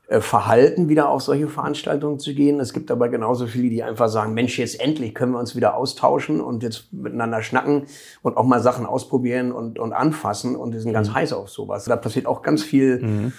verhalten, 0.09 0.89
wieder 0.89 1.09
auf 1.09 1.21
solche 1.21 1.47
Veranstaltungen 1.47 2.19
zu 2.19 2.33
gehen. 2.33 2.59
Es 2.59 2.73
gibt 2.73 2.91
aber 2.91 3.07
genauso 3.07 3.47
viele, 3.47 3.69
die 3.69 3.83
einfach 3.83 4.09
sagen, 4.09 4.33
Mensch, 4.33 4.59
jetzt 4.59 4.81
endlich 4.81 5.15
können 5.15 5.31
wir 5.31 5.39
uns 5.39 5.55
wieder 5.55 5.77
austauschen 5.77 6.41
und 6.41 6.61
jetzt 6.61 6.91
miteinander 6.91 7.41
schnacken 7.41 7.83
und 8.21 8.35
auch 8.35 8.43
mal 8.43 8.61
Sachen 8.61 8.85
ausprobieren 8.85 9.53
und, 9.53 9.79
und 9.79 9.93
anfassen 9.93 10.57
und 10.57 10.73
die 10.73 10.79
sind 10.79 10.91
ganz 10.91 11.13
heiß 11.13 11.31
auf 11.31 11.49
sowas. 11.49 11.85
Da 11.85 11.95
passiert 11.95 12.25
auch 12.25 12.41
ganz 12.41 12.63
viel 12.63 13.31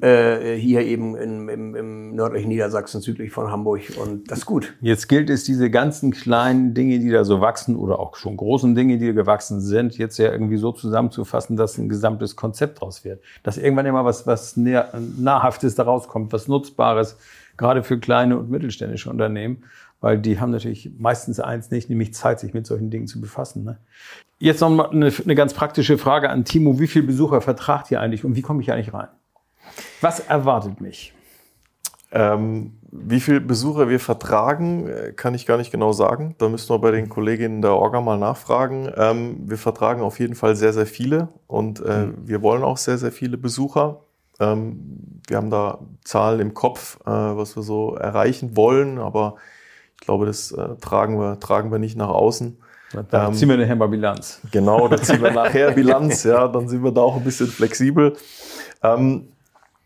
äh, 0.00 0.56
hier 0.56 0.80
eben 0.82 1.16
in, 1.16 1.48
im, 1.48 1.76
im 1.76 2.14
nördlichen 2.16 2.48
Niedersachsen, 2.48 3.00
südlich 3.00 3.30
von 3.30 3.52
Hamburg 3.52 3.82
und 4.02 4.28
das 4.28 4.40
ist 4.40 4.46
gut. 4.46 4.74
Jetzt 4.80 5.08
gilt 5.08 5.30
es, 5.30 5.44
diese 5.44 5.70
ganzen 5.70 6.10
kleinen 6.10 6.74
Dinge, 6.74 6.98
die 6.98 7.10
da 7.10 7.24
so 7.24 7.40
wachsen 7.40 7.76
oder 7.76 8.00
auch 8.00 8.16
schon 8.16 8.36
großen 8.36 8.74
Dinge, 8.74 8.98
die 8.98 9.12
gewachsen 9.12 9.60
sind, 9.60 9.96
jetzt 9.96 10.18
ja 10.18 10.32
irgendwie 10.32 10.56
so 10.56 10.72
zusammenzufassen, 10.72 11.56
dass 11.56 11.78
ein 11.78 11.88
gesamtes 11.88 12.34
Konzept 12.34 12.80
draus 12.80 13.04
wird. 13.04 13.22
Dass 13.44 13.56
irgendwann 13.56 13.86
immer 13.86 14.04
was, 14.04 14.26
was 14.26 14.56
Nahrhaftes 14.56 15.76
daraus 15.76 16.07
kommt, 16.08 16.32
was 16.32 16.48
Nutzbares, 16.48 17.18
gerade 17.56 17.82
für 17.82 17.98
kleine 17.98 18.38
und 18.38 18.50
mittelständische 18.50 19.10
Unternehmen, 19.10 19.64
weil 20.00 20.18
die 20.18 20.40
haben 20.40 20.50
natürlich 20.50 20.90
meistens 20.98 21.40
eins 21.40 21.70
nicht, 21.70 21.88
nämlich 21.88 22.14
Zeit, 22.14 22.40
sich 22.40 22.54
mit 22.54 22.66
solchen 22.66 22.90
Dingen 22.90 23.06
zu 23.06 23.20
befassen. 23.20 23.64
Ne? 23.64 23.78
Jetzt 24.38 24.60
noch 24.60 24.70
mal 24.70 24.90
eine, 24.90 25.12
eine 25.24 25.34
ganz 25.34 25.54
praktische 25.54 25.98
Frage 25.98 26.30
an 26.30 26.44
Timo. 26.44 26.78
Wie 26.78 26.86
viele 26.86 27.06
Besucher 27.06 27.40
vertragt 27.40 27.90
ihr 27.90 28.00
eigentlich 28.00 28.24
und 28.24 28.36
wie 28.36 28.42
komme 28.42 28.62
ich 28.62 28.72
eigentlich 28.72 28.94
rein? 28.94 29.08
Was 30.00 30.20
erwartet 30.20 30.80
mich? 30.80 31.12
Ähm, 32.10 32.78
wie 32.90 33.20
viele 33.20 33.40
Besucher 33.40 33.88
wir 33.90 34.00
vertragen, 34.00 34.88
äh, 34.88 35.12
kann 35.12 35.34
ich 35.34 35.44
gar 35.44 35.58
nicht 35.58 35.70
genau 35.70 35.92
sagen. 35.92 36.34
Da 36.38 36.48
müssen 36.48 36.70
wir 36.70 36.78
bei 36.78 36.90
den 36.90 37.08
Kolleginnen 37.08 37.60
der 37.60 37.72
Orga 37.72 38.00
mal 38.00 38.18
nachfragen. 38.18 38.90
Ähm, 38.96 39.42
wir 39.46 39.58
vertragen 39.58 40.00
auf 40.00 40.18
jeden 40.18 40.34
Fall 40.34 40.56
sehr, 40.56 40.72
sehr 40.72 40.86
viele 40.86 41.28
und 41.46 41.80
äh, 41.80 42.08
wir 42.16 42.40
wollen 42.40 42.62
auch 42.62 42.78
sehr, 42.78 42.96
sehr 42.96 43.12
viele 43.12 43.36
Besucher. 43.36 44.04
Ähm, 44.40 45.20
wir 45.26 45.36
haben 45.36 45.50
da 45.50 45.80
Zahlen 46.04 46.40
im 46.40 46.54
Kopf, 46.54 46.98
äh, 47.04 47.10
was 47.10 47.56
wir 47.56 47.62
so 47.62 47.94
erreichen 47.94 48.56
wollen, 48.56 48.98
aber 48.98 49.36
ich 50.00 50.06
glaube, 50.06 50.26
das 50.26 50.52
äh, 50.52 50.76
tragen, 50.80 51.18
wir, 51.18 51.40
tragen 51.40 51.70
wir 51.72 51.78
nicht 51.78 51.96
nach 51.96 52.08
außen. 52.08 52.58
Da 53.10 53.28
Ähm, 53.28 53.34
ziehen 53.34 53.48
wir 53.48 53.58
nachher 53.58 53.76
mal 53.76 53.88
Bilanz. 53.88 54.40
Genau, 54.50 54.88
da 54.88 54.96
ziehen 54.96 55.22
wir 55.22 55.30
nachher 55.32 55.72
Bilanz, 55.72 56.24
ja, 56.24 56.48
dann 56.48 56.68
sind 56.68 56.82
wir 56.82 56.92
da 56.92 57.02
auch 57.02 57.16
ein 57.16 57.24
bisschen 57.24 57.48
flexibel. 57.48 58.16
Ähm, 58.82 59.28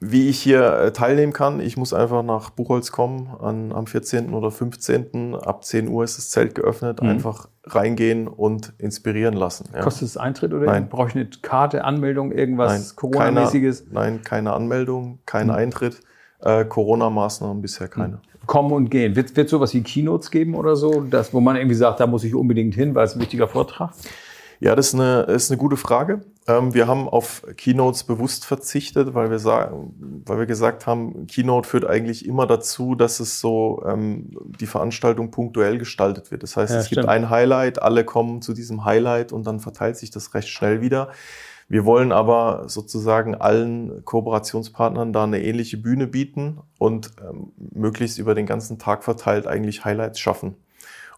wie 0.04 0.28
ich 0.28 0.40
hier 0.40 0.78
äh, 0.78 0.92
teilnehmen 0.92 1.32
kann, 1.32 1.60
ich 1.60 1.76
muss 1.76 1.94
einfach 1.94 2.24
nach 2.24 2.50
Buchholz 2.50 2.90
kommen 2.90 3.28
an, 3.40 3.72
am 3.72 3.86
14. 3.86 4.34
oder 4.34 4.50
15. 4.50 5.36
Ab 5.36 5.64
10 5.64 5.88
Uhr 5.88 6.02
ist 6.02 6.18
das 6.18 6.30
Zelt 6.30 6.56
geöffnet, 6.56 7.00
einfach 7.00 7.48
reingehen 7.62 8.26
und 8.26 8.72
inspirieren 8.78 9.34
lassen. 9.34 9.68
Ja. 9.72 9.80
Kostet 9.80 10.08
es 10.08 10.16
Eintritt 10.16 10.52
oder 10.52 10.66
Nein. 10.66 10.88
brauche 10.88 11.08
ich 11.08 11.14
eine 11.14 11.26
Karte, 11.42 11.84
Anmeldung, 11.84 12.32
irgendwas 12.32 12.96
Corona-mäßiges? 12.96 13.84
Keine, 13.84 13.94
nein, 13.94 14.20
keine 14.24 14.52
Anmeldung, 14.54 15.20
kein 15.24 15.50
Eintritt. 15.50 16.00
Äh, 16.40 16.64
Corona-Maßnahmen 16.64 17.62
bisher 17.62 17.86
keine. 17.86 18.18
Kommen 18.46 18.72
und 18.72 18.90
gehen. 18.90 19.14
Wird 19.14 19.38
es 19.38 19.50
sowas 19.50 19.72
wie 19.72 19.84
Keynotes 19.84 20.32
geben 20.32 20.56
oder 20.56 20.74
so, 20.74 21.02
das, 21.02 21.32
wo 21.32 21.40
man 21.40 21.54
irgendwie 21.54 21.76
sagt, 21.76 22.00
da 22.00 22.08
muss 22.08 22.24
ich 22.24 22.34
unbedingt 22.34 22.74
hin, 22.74 22.96
weil 22.96 23.04
es 23.04 23.14
ein 23.14 23.20
wichtiger 23.20 23.46
Vortrag? 23.46 23.92
Ja, 24.58 24.74
das 24.74 24.88
ist 24.88 24.94
eine, 24.94 25.22
ist 25.22 25.52
eine 25.52 25.58
gute 25.58 25.76
Frage. 25.76 26.22
Ähm, 26.48 26.74
wir 26.74 26.88
haben 26.88 27.08
auf 27.08 27.44
Keynotes 27.56 28.04
bewusst 28.04 28.44
verzichtet, 28.44 29.14
weil 29.14 29.30
wir, 29.30 29.38
sagen, 29.38 30.22
weil 30.26 30.38
wir 30.38 30.46
gesagt 30.46 30.86
haben, 30.86 31.26
Keynote 31.28 31.68
führt 31.68 31.84
eigentlich 31.84 32.26
immer 32.26 32.46
dazu, 32.46 32.94
dass 32.96 33.20
es 33.20 33.38
so 33.38 33.82
ähm, 33.86 34.36
die 34.60 34.66
Veranstaltung 34.66 35.30
punktuell 35.30 35.78
gestaltet 35.78 36.30
wird. 36.30 36.42
Das 36.42 36.56
heißt, 36.56 36.72
Ja, 36.72 36.80
es 36.80 36.88
gibt 36.88 37.02
stimmt. 37.02 37.08
ein 37.08 37.30
Highlight, 37.30 37.80
alle 37.80 38.04
kommen 38.04 38.42
zu 38.42 38.54
diesem 38.54 38.84
Highlight 38.84 39.32
und 39.32 39.46
dann 39.46 39.60
verteilt 39.60 39.96
sich 39.96 40.10
das 40.10 40.34
recht 40.34 40.48
schnell 40.48 40.80
wieder. 40.80 41.10
Wir 41.68 41.84
wollen 41.84 42.10
aber 42.12 42.64
sozusagen 42.66 43.34
allen 43.36 44.04
Kooperationspartnern 44.04 45.12
da 45.12 45.24
eine 45.24 45.42
ähnliche 45.42 45.76
Bühne 45.76 46.06
bieten 46.08 46.58
und 46.78 47.12
ähm, 47.22 47.52
möglichst 47.56 48.18
über 48.18 48.34
den 48.34 48.46
ganzen 48.46 48.78
Tag 48.78 49.04
verteilt 49.04 49.46
eigentlich 49.46 49.84
Highlights 49.84 50.18
schaffen. 50.18 50.56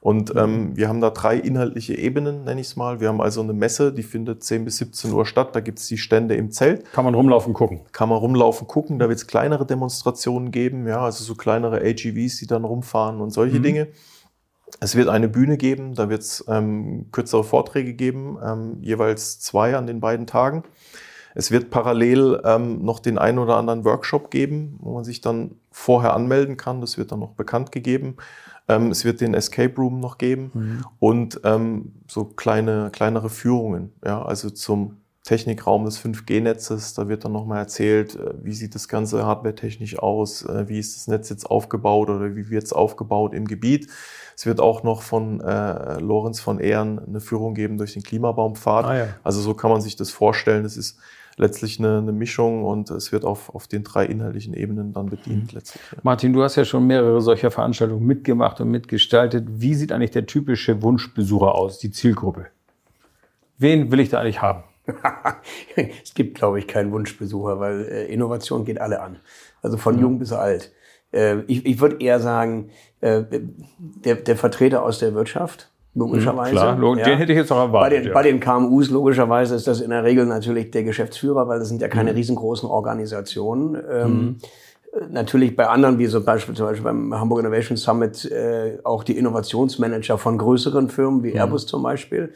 Und 0.05 0.37
ähm, 0.37 0.77
wir 0.77 0.91
haben 0.91 1.01
da 1.01 1.09
drei 1.09 1.35
inhaltliche 1.39 1.95
Ebenen, 1.95 2.45
nenne 2.45 2.61
ich 2.61 2.67
es 2.67 2.77
mal. 2.77 3.01
Wir 3.01 3.09
haben 3.09 3.23
also 3.23 3.41
eine 3.41 3.55
Messe, 3.55 3.91
die 3.91 4.03
findet 4.03 4.45
10 4.45 4.67
bis 4.67 4.77
17 4.77 5.11
Uhr 5.11 5.25
statt. 5.25 5.57
Da 5.57 5.61
gibt 5.61 5.79
es 5.79 5.87
die 5.87 5.97
Stände 5.97 6.35
im 6.35 6.51
Zelt. 6.51 6.93
Kann 6.93 7.07
man 7.07 7.15
rumlaufen, 7.15 7.55
gucken. 7.55 7.81
Kann 7.93 8.11
man 8.11 8.19
rumlaufen, 8.19 8.67
gucken. 8.67 8.99
Da 8.99 9.09
wird 9.09 9.19
es 9.19 9.27
kleinere 9.27 9.65
Demonstrationen 9.65 10.51
geben, 10.51 10.87
ja, 10.87 11.01
also 11.01 11.25
so 11.25 11.35
kleinere 11.35 11.79
AGVs, 11.79 12.37
die 12.37 12.47
dann 12.47 12.65
rumfahren 12.65 13.23
und 13.23 13.31
solche 13.31 13.61
Dinge. 13.61 13.89
Es 14.79 14.95
wird 14.95 15.09
eine 15.09 15.27
Bühne 15.27 15.57
geben, 15.57 15.95
da 15.95 16.11
wird 16.11 16.21
es 16.21 16.45
ähm, 16.49 17.07
kürzere 17.11 17.43
Vorträge 17.43 17.95
geben, 17.95 18.37
ähm, 18.45 18.77
jeweils 18.83 19.41
zwei 19.41 19.75
an 19.75 19.87
den 19.87 20.01
beiden 20.01 20.27
Tagen. 20.27 20.65
Es 21.35 21.51
wird 21.51 21.71
parallel 21.71 22.43
ähm, 22.45 22.85
noch 22.85 23.01
den 23.01 23.17
einen 23.17 23.39
oder 23.39 23.57
anderen 23.57 23.87
Workshop 23.87 24.31
geben, 24.31 24.79
wo 24.81 24.93
man 24.93 25.05
sich 25.05 25.23
dann 25.23 25.53
vorher 25.71 26.15
anmelden 26.15 26.59
kann. 26.59 26.83
Das 26.83 26.99
wird 26.99 27.11
dann 27.11 27.21
noch 27.21 27.33
bekannt 27.33 27.73
gegeben. 27.73 28.17
Ähm, 28.69 28.91
es 28.91 29.05
wird 29.05 29.21
den 29.21 29.35
Escape 29.35 29.75
Room 29.77 30.01
noch 30.01 30.19
geben 30.19 30.85
und 30.99 31.41
ähm, 31.45 31.93
so 32.09 32.25
kleine, 32.25 32.91
kleinere 32.93 33.29
Führungen, 33.29 33.93
ja, 34.05 34.23
also 34.23 34.51
zum 34.51 34.99
Technikraum 35.25 35.87
des 35.87 35.99
5G-Netzes. 35.99 36.93
Da 36.95 37.09
wird 37.09 37.25
dann 37.25 37.33
nochmal 37.33 37.59
erzählt, 37.59 38.15
äh, 38.15 38.35
wie 38.43 38.53
sieht 38.53 38.75
das 38.75 38.89
Ganze 38.89 39.25
hardwaretechnisch 39.25 39.99
aus, 39.99 40.45
äh, 40.45 40.69
wie 40.69 40.79
ist 40.79 40.97
das 40.97 41.09
Netz 41.09 41.31
jetzt 41.31 41.51
aufgebaut 41.51 42.11
oder 42.11 42.37
wie 42.37 42.51
wird 42.51 42.65
es 42.65 42.73
aufgebaut 42.73 43.35
im 43.35 43.47
Gebiet. 43.47 43.89
Es 44.37 44.47
wird 44.47 44.61
auch 44.61 44.83
noch 44.83 45.03
von 45.03 45.41
äh, 45.41 45.99
Lorenz 45.99 46.41
von 46.41 46.59
Ehren 46.59 46.99
eine 46.99 47.21
Führung 47.21 47.55
geben 47.55 47.79
durch 47.79 47.95
den 47.95 48.03
Klimabaumpfad. 48.03 48.85
Ah 48.85 48.97
ja. 48.97 49.07
Also 49.23 49.41
so 49.41 49.55
kann 49.55 49.71
man 49.71 49.81
sich 49.81 49.97
das 49.97 50.11
vorstellen. 50.11 50.65
Es 50.65 50.77
ist 50.77 50.99
letztlich 51.37 51.79
eine, 51.79 51.99
eine 51.99 52.13
Mischung 52.13 52.65
und 52.65 52.91
es 52.91 53.13
wird 53.13 53.25
auf, 53.25 53.55
auf 53.55 53.67
den 53.67 53.85
drei 53.85 54.07
inhaltlichen 54.07 54.55
Ebenen 54.55 54.93
dann 54.93 55.07
bedient 55.07 55.53
letztlich. 55.53 55.83
Ja. 55.93 55.99
Martin, 56.03 56.33
du 56.33 56.43
hast 56.43 56.57
ja 56.57 56.65
schon 56.65 56.87
mehrere 56.87 57.21
solcher 57.21 57.51
Veranstaltungen 57.51 58.07
mitgemacht 58.07 58.61
und 58.61 58.71
mitgestaltet. 58.71 59.45
Wie 59.49 59.75
sieht 59.75 59.93
eigentlich 59.93 60.13
der 60.13 60.27
typische 60.27 60.83
Wunschbesucher 60.83 61.55
aus, 61.55 61.79
die 61.79 61.91
Zielgruppe? 61.91 62.47
Wen 63.59 63.91
will 63.91 64.01
ich 64.01 64.11
da 64.11 64.21
eigentlich 64.21 64.43
haben? 64.43 64.65
es 66.03 66.15
gibt, 66.15 66.37
glaube 66.37 66.59
ich, 66.59 66.67
keinen 66.67 66.93
Wunschbesucher, 66.93 67.59
weil 67.59 67.85
äh, 67.87 68.07
Innovation 68.07 68.65
geht 68.65 68.81
alle 68.81 69.01
an. 69.01 69.17
Also 69.63 69.77
von 69.77 69.99
jung 69.99 70.19
bis 70.19 70.33
alt. 70.33 70.73
Äh, 71.13 71.41
ich 71.47 71.65
ich 71.65 71.81
würde 71.81 72.01
eher 72.01 72.21
sagen, 72.21 72.71
äh, 73.01 73.23
der, 73.79 74.17
der 74.17 74.37
Vertreter 74.37 74.83
aus 74.83 74.99
der 74.99 75.15
Wirtschaft, 75.15 75.71
logischerweise. 75.95 76.53
Klar, 76.53 76.77
lo- 76.79 76.95
den 76.95 77.19
hätte 77.19 77.33
ich 77.33 77.39
jetzt 77.39 77.53
auch 77.53 77.57
Bei 77.57 77.63
erwartet. 77.65 77.99
den, 78.01 78.07
ja. 78.09 78.13
bei 78.15 78.23
den 78.23 78.41
KMUs 78.41 78.91
logischerweise 78.91 79.55
ist 79.55 79.67
das 79.67 79.81
in 79.81 79.91
der 79.91 80.05
Regel 80.05 80.27
natürlich 80.27 80.71
der 80.71 80.83
Geschäftsführer, 80.85 81.47
weil 81.49 81.59
das 81.59 81.69
sind 81.69 81.81
ja 81.81 81.89
keine 81.89 82.11
Mhm. 82.11 82.17
riesengroßen 82.17 82.69
Organisationen. 82.69 83.77
Ähm, 83.91 84.37
Natürlich 85.11 85.57
bei 85.57 85.67
anderen, 85.67 85.99
wie 85.99 86.07
zum 86.07 86.25
Beispiel, 86.25 86.55
zum 86.55 86.67
Beispiel 86.67 86.85
beim 86.85 87.13
Hamburg 87.19 87.41
Innovation 87.41 87.77
Summit, 87.77 88.31
äh, 88.31 88.79
auch 88.85 89.03
die 89.03 89.19
Innovationsmanager 89.19 90.19
von 90.19 90.39
größeren 90.39 90.89
Firmen 90.89 91.19
Mhm. 91.19 91.25
wie 91.25 91.33
Airbus 91.33 91.67
zum 91.67 91.83
Beispiel. 91.83 92.33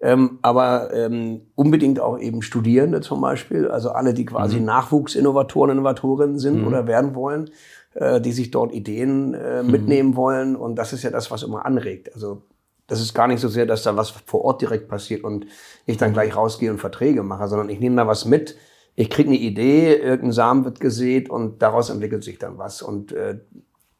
Ähm, 0.00 0.38
aber 0.40 0.88
ähm, 0.94 1.42
unbedingt 1.54 2.00
auch 2.00 2.18
eben 2.18 2.40
Studierende 2.40 3.02
zum 3.02 3.20
Beispiel, 3.20 3.68
also 3.68 3.90
alle, 3.90 4.14
die 4.14 4.24
quasi 4.24 4.58
Nachwuchsinnovatoren, 4.58 5.72
Innovatorinnen 5.72 6.38
sind 6.38 6.66
oder 6.66 6.86
werden 6.86 7.14
wollen, 7.14 7.50
äh, 7.92 8.22
die 8.22 8.32
sich 8.32 8.50
dort 8.52 8.72
Ideen 8.72 9.34
äh, 9.34 9.62
mitnehmen 9.62 10.16
wollen. 10.16 10.56
Und 10.56 10.76
das 10.76 10.94
ist 10.94 11.02
ja 11.02 11.10
das, 11.10 11.30
was 11.30 11.42
immer 11.42 11.66
anregt. 11.66 12.14
Also 12.14 12.40
das 12.88 13.00
ist 13.00 13.14
gar 13.14 13.28
nicht 13.28 13.40
so 13.40 13.48
sehr, 13.48 13.66
dass 13.66 13.84
da 13.84 13.96
was 13.96 14.10
vor 14.10 14.44
Ort 14.44 14.62
direkt 14.62 14.88
passiert 14.88 15.22
und 15.22 15.46
ich 15.86 15.98
dann 15.98 16.14
gleich 16.14 16.34
rausgehe 16.34 16.70
und 16.70 16.78
Verträge 16.78 17.22
mache, 17.22 17.46
sondern 17.46 17.68
ich 17.68 17.78
nehme 17.78 17.96
da 17.96 18.06
was 18.06 18.24
mit. 18.24 18.56
Ich 18.96 19.10
kriege 19.10 19.28
eine 19.28 19.38
Idee, 19.38 19.94
irgendein 19.94 20.32
Samen 20.32 20.64
wird 20.64 20.80
gesät 20.80 21.30
und 21.30 21.62
daraus 21.62 21.90
entwickelt 21.90 22.24
sich 22.24 22.38
dann 22.38 22.58
was. 22.58 22.82
Und 22.82 23.12
äh, 23.12 23.38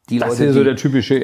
die 0.08 0.18
Das 0.18 0.30
Leute, 0.30 0.44
ist 0.46 0.54
so 0.54 0.64
der 0.64 0.74
typische 0.74 1.14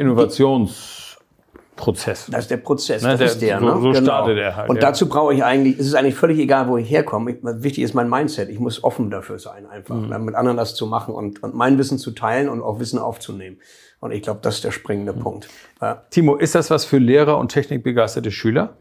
Innovationsprozess. 1.77 2.27
das 2.31 2.41
ist 2.43 2.51
der 2.51 2.57
Prozess, 2.59 3.03
Ne, 3.03 3.11
das 3.11 3.19
der- 3.19 3.27
ist 3.29 3.43
der. 3.43 3.61
so- 3.61 3.67
ne? 3.67 3.81
so 3.81 3.95
startet 4.03 4.39
er 4.39 4.57
halt, 4.57 4.71
Und 4.71 4.77
ja. 4.77 4.83
dazu 4.83 5.09
brauche 5.09 5.35
ich 5.35 5.45
eigentlich, 5.45 5.79
es 5.79 5.87
ist 5.87 5.95
eigentlich 5.95 6.15
völlig 6.15 6.39
egal, 6.39 6.69
wo 6.69 6.77
ich 6.77 6.89
herkomme. 6.91 7.33
Ich, 7.33 7.39
wichtig 7.43 7.85
ist 7.85 7.95
mein 7.95 8.09
Mindset. 8.09 8.49
Ich 8.49 8.59
muss 8.59 8.83
offen 8.85 9.11
dafür 9.11 9.39
sein, 9.39 9.67
einfach 9.67 9.95
Mhm. 9.95 10.09
ne, 10.09 10.19
mit 10.19 10.35
anderen 10.35 10.57
das 10.57 10.75
zu 10.75 10.87
machen 10.87 11.15
und, 11.15 11.43
und 11.43 11.55
mein 11.55 11.79
Wissen 11.79 11.99
zu 11.99 12.13
teilen 12.13 12.49
und 12.49 12.63
auch 12.63 12.79
Wissen 12.81 12.99
aufzunehmen. 12.99 13.59
Und 14.01 14.13
ich 14.13 14.23
glaube, 14.23 14.41
das 14.43 14.57
ist 14.57 14.65
der 14.65 14.71
springende 14.71 15.13
Mhm. 15.15 15.21
Punkt. 15.21 15.49
Ja. 15.81 16.03
Timo, 16.11 16.37
ist 16.37 16.55
das 16.55 16.71
was 16.71 16.85
für 16.85 16.99
Lehrer 16.99 17.39
und 17.39 17.49
technikbegeisterte 17.51 18.31
Schüler? 18.31 18.75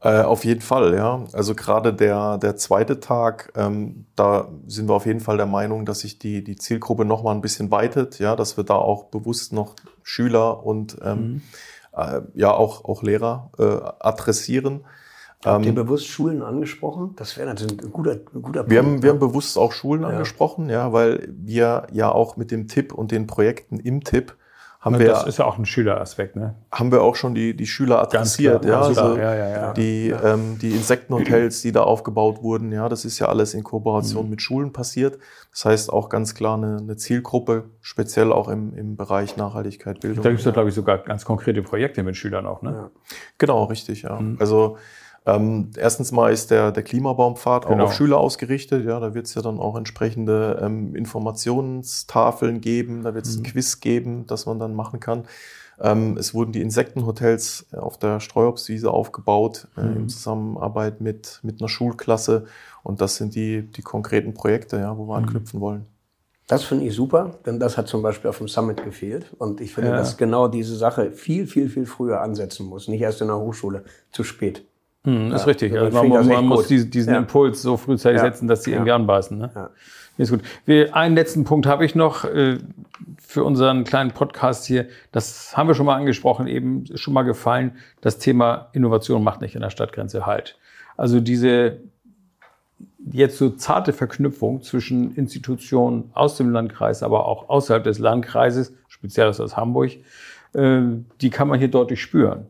Äh, 0.00 0.20
auf 0.22 0.44
jeden 0.44 0.60
Fall, 0.60 0.94
ja. 0.94 1.24
Also 1.32 1.56
gerade 1.56 1.92
der, 1.92 2.38
der 2.38 2.56
zweite 2.56 3.00
Tag, 3.00 3.52
ähm, 3.56 4.06
da 4.14 4.46
sind 4.68 4.88
wir 4.88 4.94
auf 4.94 5.06
jeden 5.06 5.18
Fall 5.18 5.36
der 5.38 5.46
Meinung, 5.46 5.84
dass 5.86 6.00
sich 6.00 6.20
die, 6.20 6.44
die 6.44 6.54
Zielgruppe 6.54 7.04
noch 7.04 7.24
mal 7.24 7.32
ein 7.32 7.40
bisschen 7.40 7.72
weitet, 7.72 8.20
ja, 8.20 8.36
dass 8.36 8.56
wir 8.56 8.62
da 8.62 8.76
auch 8.76 9.06
bewusst 9.06 9.52
noch 9.52 9.74
Schüler 10.04 10.64
und 10.64 10.96
ähm, 11.04 11.18
mhm. 11.18 11.42
Äh, 11.98 12.22
ja 12.34 12.52
auch, 12.52 12.84
auch 12.84 13.02
Lehrer 13.02 13.50
äh, 13.58 13.64
adressieren. 14.00 14.84
Habt 15.44 15.64
ihr 15.64 15.68
ähm, 15.68 15.74
bewusst 15.76 16.06
Schulen 16.06 16.42
angesprochen? 16.42 17.14
Das 17.16 17.36
wäre 17.36 17.48
natürlich 17.48 17.80
ein 17.80 17.92
guter, 17.92 18.12
ein 18.12 18.42
guter 18.42 18.60
Punkt. 18.60 18.70
Wir 18.70 18.78
haben, 18.78 19.02
wir 19.02 19.10
haben 19.10 19.20
bewusst 19.20 19.56
auch 19.56 19.72
Schulen 19.72 20.02
ja. 20.02 20.08
angesprochen, 20.08 20.68
ja, 20.68 20.92
weil 20.92 21.28
wir 21.30 21.86
ja 21.92 22.10
auch 22.10 22.36
mit 22.36 22.50
dem 22.50 22.66
Tipp 22.66 22.92
und 22.92 23.12
den 23.12 23.26
Projekten 23.26 23.78
im 23.78 24.02
Tipp 24.02 24.36
haben 24.80 24.94
ja, 24.94 25.00
wir, 25.00 25.08
das 25.08 25.26
ist 25.26 25.38
ja 25.38 25.44
auch 25.44 25.58
ein 25.58 25.66
Schüleraspekt, 25.66 26.36
ne? 26.36 26.54
Haben 26.70 26.92
wir 26.92 27.02
auch 27.02 27.16
schon 27.16 27.34
die, 27.34 27.56
die 27.56 27.66
Schüler 27.66 28.00
adressiert, 28.00 28.64
ja, 28.64 28.80
also 28.80 29.16
ja, 29.16 29.34
ja, 29.34 29.48
ja, 29.48 29.72
die, 29.72 30.10
Ähm, 30.10 30.58
die 30.60 30.70
Insektenhotels, 30.70 31.62
die 31.62 31.72
da 31.72 31.82
aufgebaut 31.82 32.42
wurden, 32.42 32.70
ja, 32.70 32.88
das 32.88 33.04
ist 33.04 33.18
ja 33.18 33.28
alles 33.28 33.54
in 33.54 33.64
Kooperation 33.64 34.24
mhm. 34.24 34.30
mit 34.30 34.42
Schulen 34.42 34.72
passiert. 34.72 35.18
Das 35.50 35.64
heißt 35.64 35.92
auch 35.92 36.08
ganz 36.08 36.34
klar 36.34 36.56
eine, 36.56 36.76
eine 36.76 36.96
Zielgruppe, 36.96 37.70
speziell 37.80 38.32
auch 38.32 38.48
im, 38.48 38.72
im 38.74 38.96
Bereich 38.96 39.36
Nachhaltigkeit, 39.36 39.98
Bildung. 40.00 40.22
Da 40.22 40.30
gibt 40.30 40.40
es 40.40 40.46
ja, 40.46 40.52
glaube 40.52 40.68
ich, 40.68 40.74
sogar 40.76 40.98
ganz 40.98 41.24
konkrete 41.24 41.62
Projekte 41.62 42.04
mit 42.04 42.16
Schülern 42.16 42.46
auch, 42.46 42.62
ne? 42.62 42.90
Genau, 43.38 43.64
richtig, 43.64 44.02
ja. 44.02 44.20
Mhm. 44.20 44.36
Also 44.38 44.78
ähm, 45.28 45.70
erstens 45.76 46.10
mal 46.10 46.32
ist 46.32 46.50
der, 46.50 46.72
der 46.72 46.82
Klimabaumpfad 46.82 47.66
genau. 47.66 47.84
auch 47.84 47.88
auf 47.88 47.94
Schüler 47.94 48.18
ausgerichtet. 48.18 48.86
Ja, 48.86 48.98
da 48.98 49.14
wird 49.14 49.26
es 49.26 49.34
ja 49.34 49.42
dann 49.42 49.58
auch 49.58 49.76
entsprechende 49.76 50.58
ähm, 50.62 50.94
Informationstafeln 50.94 52.60
geben, 52.60 53.02
da 53.04 53.14
wird 53.14 53.26
es 53.26 53.36
mhm. 53.36 53.42
ein 53.42 53.52
Quiz 53.52 53.80
geben, 53.80 54.26
das 54.26 54.46
man 54.46 54.58
dann 54.58 54.74
machen 54.74 55.00
kann. 55.00 55.24
Ähm, 55.80 56.16
es 56.16 56.34
wurden 56.34 56.52
die 56.52 56.62
Insektenhotels 56.62 57.66
auf 57.72 57.98
der 57.98 58.20
Streuobstwiese 58.20 58.90
aufgebaut 58.90 59.68
äh, 59.76 59.82
mhm. 59.82 59.96
in 59.96 60.08
Zusammenarbeit 60.08 61.00
mit, 61.00 61.40
mit 61.42 61.60
einer 61.60 61.68
Schulklasse. 61.68 62.46
Und 62.82 63.00
das 63.00 63.16
sind 63.16 63.34
die, 63.34 63.62
die 63.62 63.82
konkreten 63.82 64.34
Projekte, 64.34 64.78
ja, 64.78 64.96
wo 64.96 65.06
wir 65.06 65.18
mhm. 65.18 65.24
anknüpfen 65.24 65.60
wollen. 65.60 65.86
Das 66.46 66.64
finde 66.64 66.86
ich 66.86 66.94
super, 66.94 67.32
denn 67.44 67.60
das 67.60 67.76
hat 67.76 67.88
zum 67.88 68.00
Beispiel 68.00 68.30
auf 68.30 68.38
dem 68.38 68.48
Summit 68.48 68.82
gefehlt. 68.82 69.34
Und 69.36 69.60
ich 69.60 69.74
finde, 69.74 69.90
ja. 69.90 69.96
dass 69.96 70.16
genau 70.16 70.48
diese 70.48 70.74
Sache 70.76 71.12
viel, 71.12 71.46
viel, 71.46 71.68
viel 71.68 71.84
früher 71.84 72.22
ansetzen 72.22 72.66
muss. 72.66 72.88
Nicht 72.88 73.02
erst 73.02 73.20
in 73.20 73.26
der 73.26 73.38
Hochschule, 73.38 73.84
zu 74.10 74.24
spät. 74.24 74.64
Hm, 75.04 75.32
ist 75.32 75.42
ja, 75.42 75.46
richtig. 75.46 75.78
Also 75.78 76.04
man, 76.04 76.26
man 76.26 76.44
muss 76.46 76.66
diesen, 76.66 76.90
diesen 76.90 77.12
ja. 77.12 77.18
Impuls 77.18 77.62
so 77.62 77.76
frühzeitig 77.76 78.20
ja. 78.20 78.24
setzen, 78.24 78.48
dass 78.48 78.64
sie 78.64 78.72
irgendwie 78.72 78.92
anbeißen. 78.92 79.38
Ne? 79.38 79.50
Ja. 79.54 79.70
Ist 80.18 80.30
gut. 80.30 80.40
Wir, 80.66 80.96
einen 80.96 81.14
letzten 81.14 81.44
Punkt 81.44 81.66
habe 81.66 81.84
ich 81.84 81.94
noch 81.94 82.24
äh, 82.24 82.58
für 83.18 83.44
unseren 83.44 83.84
kleinen 83.84 84.10
Podcast 84.10 84.66
hier. 84.66 84.88
Das 85.12 85.56
haben 85.56 85.68
wir 85.68 85.74
schon 85.74 85.86
mal 85.86 85.94
angesprochen, 85.94 86.48
eben 86.48 86.84
schon 86.96 87.14
mal 87.14 87.22
gefallen. 87.22 87.76
Das 88.00 88.18
Thema 88.18 88.68
Innovation 88.72 89.22
macht 89.22 89.40
nicht 89.40 89.54
in 89.54 89.60
der 89.60 89.70
Stadtgrenze 89.70 90.26
halt. 90.26 90.58
Also 90.96 91.20
diese 91.20 91.78
jetzt 93.10 93.38
so 93.38 93.50
zarte 93.50 93.92
Verknüpfung 93.92 94.62
zwischen 94.62 95.14
Institutionen 95.14 96.10
aus 96.14 96.36
dem 96.36 96.50
Landkreis, 96.50 97.04
aber 97.04 97.26
auch 97.26 97.48
außerhalb 97.48 97.84
des 97.84 98.00
Landkreises, 98.00 98.74
speziell 98.88 99.28
aus 99.28 99.56
Hamburg, 99.56 99.92
äh, 100.54 100.80
die 101.20 101.30
kann 101.30 101.46
man 101.46 101.60
hier 101.60 101.68
deutlich 101.68 102.02
spüren 102.02 102.46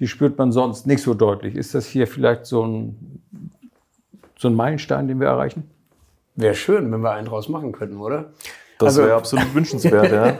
die 0.00 0.08
spürt 0.08 0.38
man 0.38 0.50
sonst 0.50 0.86
nicht 0.86 1.02
so 1.02 1.14
deutlich. 1.14 1.54
Ist 1.54 1.74
das 1.74 1.86
hier 1.86 2.06
vielleicht 2.06 2.46
so 2.46 2.64
ein, 2.64 3.22
so 4.38 4.48
ein 4.48 4.54
Meilenstein, 4.54 5.06
den 5.06 5.20
wir 5.20 5.28
erreichen? 5.28 5.70
Wäre 6.34 6.54
schön, 6.54 6.90
wenn 6.90 7.00
wir 7.00 7.12
einen 7.12 7.26
draus 7.26 7.48
machen 7.48 7.72
könnten, 7.72 7.98
oder? 7.98 8.32
Das 8.78 8.96
also, 8.96 9.02
wäre 9.02 9.14
absolut 9.14 9.54
wünschenswert, 9.54 10.10
ja. 10.10 10.38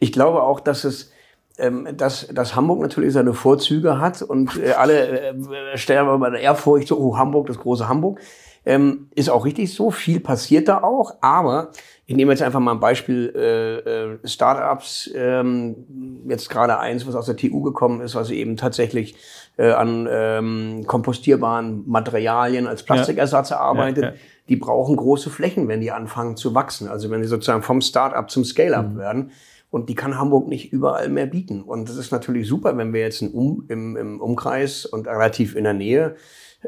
ich 0.00 0.12
glaube 0.12 0.42
auch, 0.42 0.60
dass 0.60 0.84
es 0.84 1.10
ähm, 1.56 1.96
dass, 1.96 2.26
dass 2.32 2.56
Hamburg 2.56 2.80
natürlich 2.80 3.12
seine 3.12 3.32
Vorzüge 3.32 4.00
hat 4.00 4.22
und 4.22 4.56
äh, 4.60 4.72
alle 4.72 5.20
äh, 5.20 5.78
stellen 5.78 6.00
aber 6.00 6.18
bei 6.18 6.30
der 6.30 6.40
Ehrfurcht 6.40 6.88
so, 6.88 6.98
oh, 6.98 7.16
Hamburg, 7.16 7.46
das 7.46 7.58
große 7.58 7.88
Hamburg. 7.88 8.20
Ähm, 8.66 9.08
ist 9.14 9.28
auch 9.28 9.44
richtig 9.44 9.72
so, 9.74 9.90
viel 9.90 10.20
passiert 10.20 10.68
da 10.68 10.82
auch, 10.82 11.14
aber 11.20 11.70
ich 12.06 12.16
nehme 12.16 12.32
jetzt 12.32 12.42
einfach 12.42 12.60
mal 12.60 12.72
ein 12.72 12.80
Beispiel 12.80 13.32
äh, 13.34 13.78
äh, 13.78 14.18
Startups, 14.24 15.10
ähm, 15.14 16.24
jetzt 16.28 16.50
gerade 16.50 16.78
eins, 16.78 17.06
was 17.06 17.14
aus 17.14 17.26
der 17.26 17.36
TU 17.36 17.62
gekommen 17.62 18.02
ist, 18.02 18.14
was 18.14 18.30
eben 18.30 18.56
tatsächlich 18.56 19.16
äh, 19.56 19.70
an 19.70 20.06
ähm, 20.10 20.84
kompostierbaren 20.86 21.84
Materialien 21.86 22.66
als 22.66 22.82
Plastikersatz 22.82 23.52
arbeitet. 23.52 24.04
Ja, 24.04 24.10
ja. 24.10 24.16
Die 24.50 24.56
brauchen 24.56 24.96
große 24.96 25.30
Flächen, 25.30 25.68
wenn 25.68 25.80
die 25.80 25.92
anfangen 25.92 26.36
zu 26.36 26.54
wachsen. 26.54 26.88
Also 26.88 27.10
wenn 27.10 27.22
die 27.22 27.28
sozusagen 27.28 27.62
vom 27.62 27.80
Startup 27.80 28.30
zum 28.30 28.44
Scale-up 28.44 28.90
mhm. 28.90 28.98
werden. 28.98 29.30
Und 29.70 29.88
die 29.88 29.94
kann 29.94 30.18
Hamburg 30.18 30.46
nicht 30.46 30.72
überall 30.72 31.08
mehr 31.08 31.26
bieten. 31.26 31.62
Und 31.62 31.88
das 31.88 31.96
ist 31.96 32.12
natürlich 32.12 32.46
super, 32.46 32.76
wenn 32.76 32.92
wir 32.92 33.00
jetzt 33.00 33.22
um, 33.22 33.64
im, 33.68 33.96
im 33.96 34.20
Umkreis 34.20 34.86
und 34.86 35.08
relativ 35.08 35.56
in 35.56 35.64
der 35.64 35.72
Nähe 35.72 36.16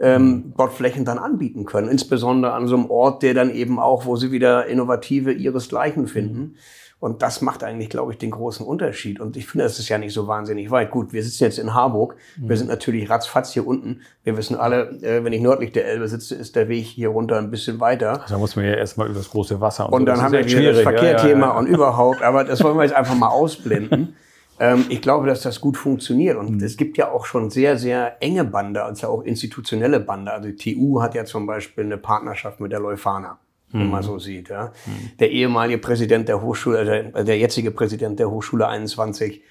ähm, 0.01 0.53
dort 0.57 0.73
Flächen 0.73 1.05
dann 1.05 1.19
anbieten 1.19 1.65
können. 1.65 1.89
Insbesondere 1.89 2.53
an 2.53 2.67
so 2.67 2.77
einem 2.77 2.91
Ort, 2.91 3.23
der 3.23 3.35
dann 3.35 3.51
eben 3.51 3.79
auch, 3.79 4.07
wo 4.07 4.17
sie 4.17 4.33
wieder 4.33 4.67
innovative 4.67 5.33
ihresgleichen 5.33 6.07
finden. 6.07 6.57
Und 6.99 7.21
das 7.21 7.43
macht 7.43 7.63
eigentlich, 7.63 7.91
glaube 7.91 8.13
ich, 8.13 8.19
den 8.19 8.31
großen 8.31 8.65
Unterschied. 8.65 9.21
Und 9.21 9.37
ich 9.37 9.47
finde, 9.47 9.67
es 9.67 9.79
ist 9.79 9.91
ja 9.91 9.99
nicht 9.99 10.15
so 10.15 10.29
wahnsinnig 10.29 10.71
weit. 10.71 10.91
Gut, 10.91 11.13
wir 11.13 11.23
sitzen 11.23 11.45
jetzt 11.45 11.59
in 11.59 11.75
Harburg. 11.75 12.17
Wir 12.37 12.57
sind 12.57 12.69
natürlich 12.69 13.11
ratzfatz 13.11 13.53
hier 13.53 13.67
unten. 13.67 14.01
Wir 14.25 14.37
wissen 14.39 14.57
alle, 14.57 14.91
äh, 15.03 15.23
wenn 15.23 15.33
ich 15.35 15.43
nördlich 15.43 15.73
der 15.73 15.87
Elbe 15.87 16.09
sitze, 16.09 16.35
ist 16.35 16.57
der 16.57 16.69
Weg 16.69 16.87
hier 16.87 17.11
runter 17.11 17.37
ein 17.37 17.51
bisschen 17.51 17.81
weiter. 17.81 18.25
Da 18.27 18.39
muss 18.39 18.57
man 18.57 18.65
ja 18.65 18.75
erstmal 18.75 19.09
über 19.09 19.19
das 19.19 19.31
große 19.31 19.61
Wasser 19.61 19.87
und, 19.87 19.93
und 19.93 20.01
so. 20.01 20.07
dann 20.07 20.23
haben 20.23 20.33
wir 20.33 20.43
das 20.43 20.81
Verkehrthema 20.81 21.25
ja, 21.25 21.47
ja, 21.47 21.53
ja. 21.53 21.59
und 21.59 21.67
überhaupt. 21.67 22.23
Aber 22.23 22.45
das 22.45 22.65
wollen 22.65 22.79
wir 22.79 22.85
jetzt 22.85 22.97
einfach 22.97 23.15
mal 23.15 23.29
ausblenden. 23.29 24.17
Ähm, 24.59 24.87
ich 24.89 25.03
glaube, 25.03 25.27
dass 25.27 25.43
das 25.43 25.61
gut 25.61 25.77
funktioniert. 25.77 26.37
Und 26.37 26.57
mhm. 26.57 26.65
es 26.65 26.77
gibt 26.77 26.97
ja 26.97 27.11
auch 27.11 27.27
schon 27.27 27.51
sehr, 27.51 27.79
sehr 27.79 28.17
enge 28.21 28.45
Bande, 28.45 28.83
also 28.83 29.09
auch 29.09 29.23
institutionelle 29.23 30.01
Bande. 30.01 30.33
Also 30.33 30.49
die 30.51 30.75
TU 30.75 31.01
hat 31.03 31.15
ja 31.15 31.25
zum 31.25 31.47
Beispiel 31.47 31.85
eine 31.85 31.99
Partnerschaft 31.99 32.61
mit 32.61 32.73
der 32.73 32.81
Leuphana, 32.81 33.39
wenn 33.73 33.91
man 33.91 34.03
mhm. 34.03 34.07
so 34.07 34.19
sieht. 34.19 34.49
Ja. 34.49 34.73
Mhm. 34.87 35.11
Der 35.19 35.31
ehemalige 35.31 35.79
Präsident 35.79 36.29
der 36.29 36.43
Hochschule, 36.43 36.85
der, 36.85 37.25
der 37.25 37.39
jetzige 37.39 37.71
Präsident 37.71 38.19
der 38.19 38.31
Hochschule 38.31 38.67
21, 38.67 39.43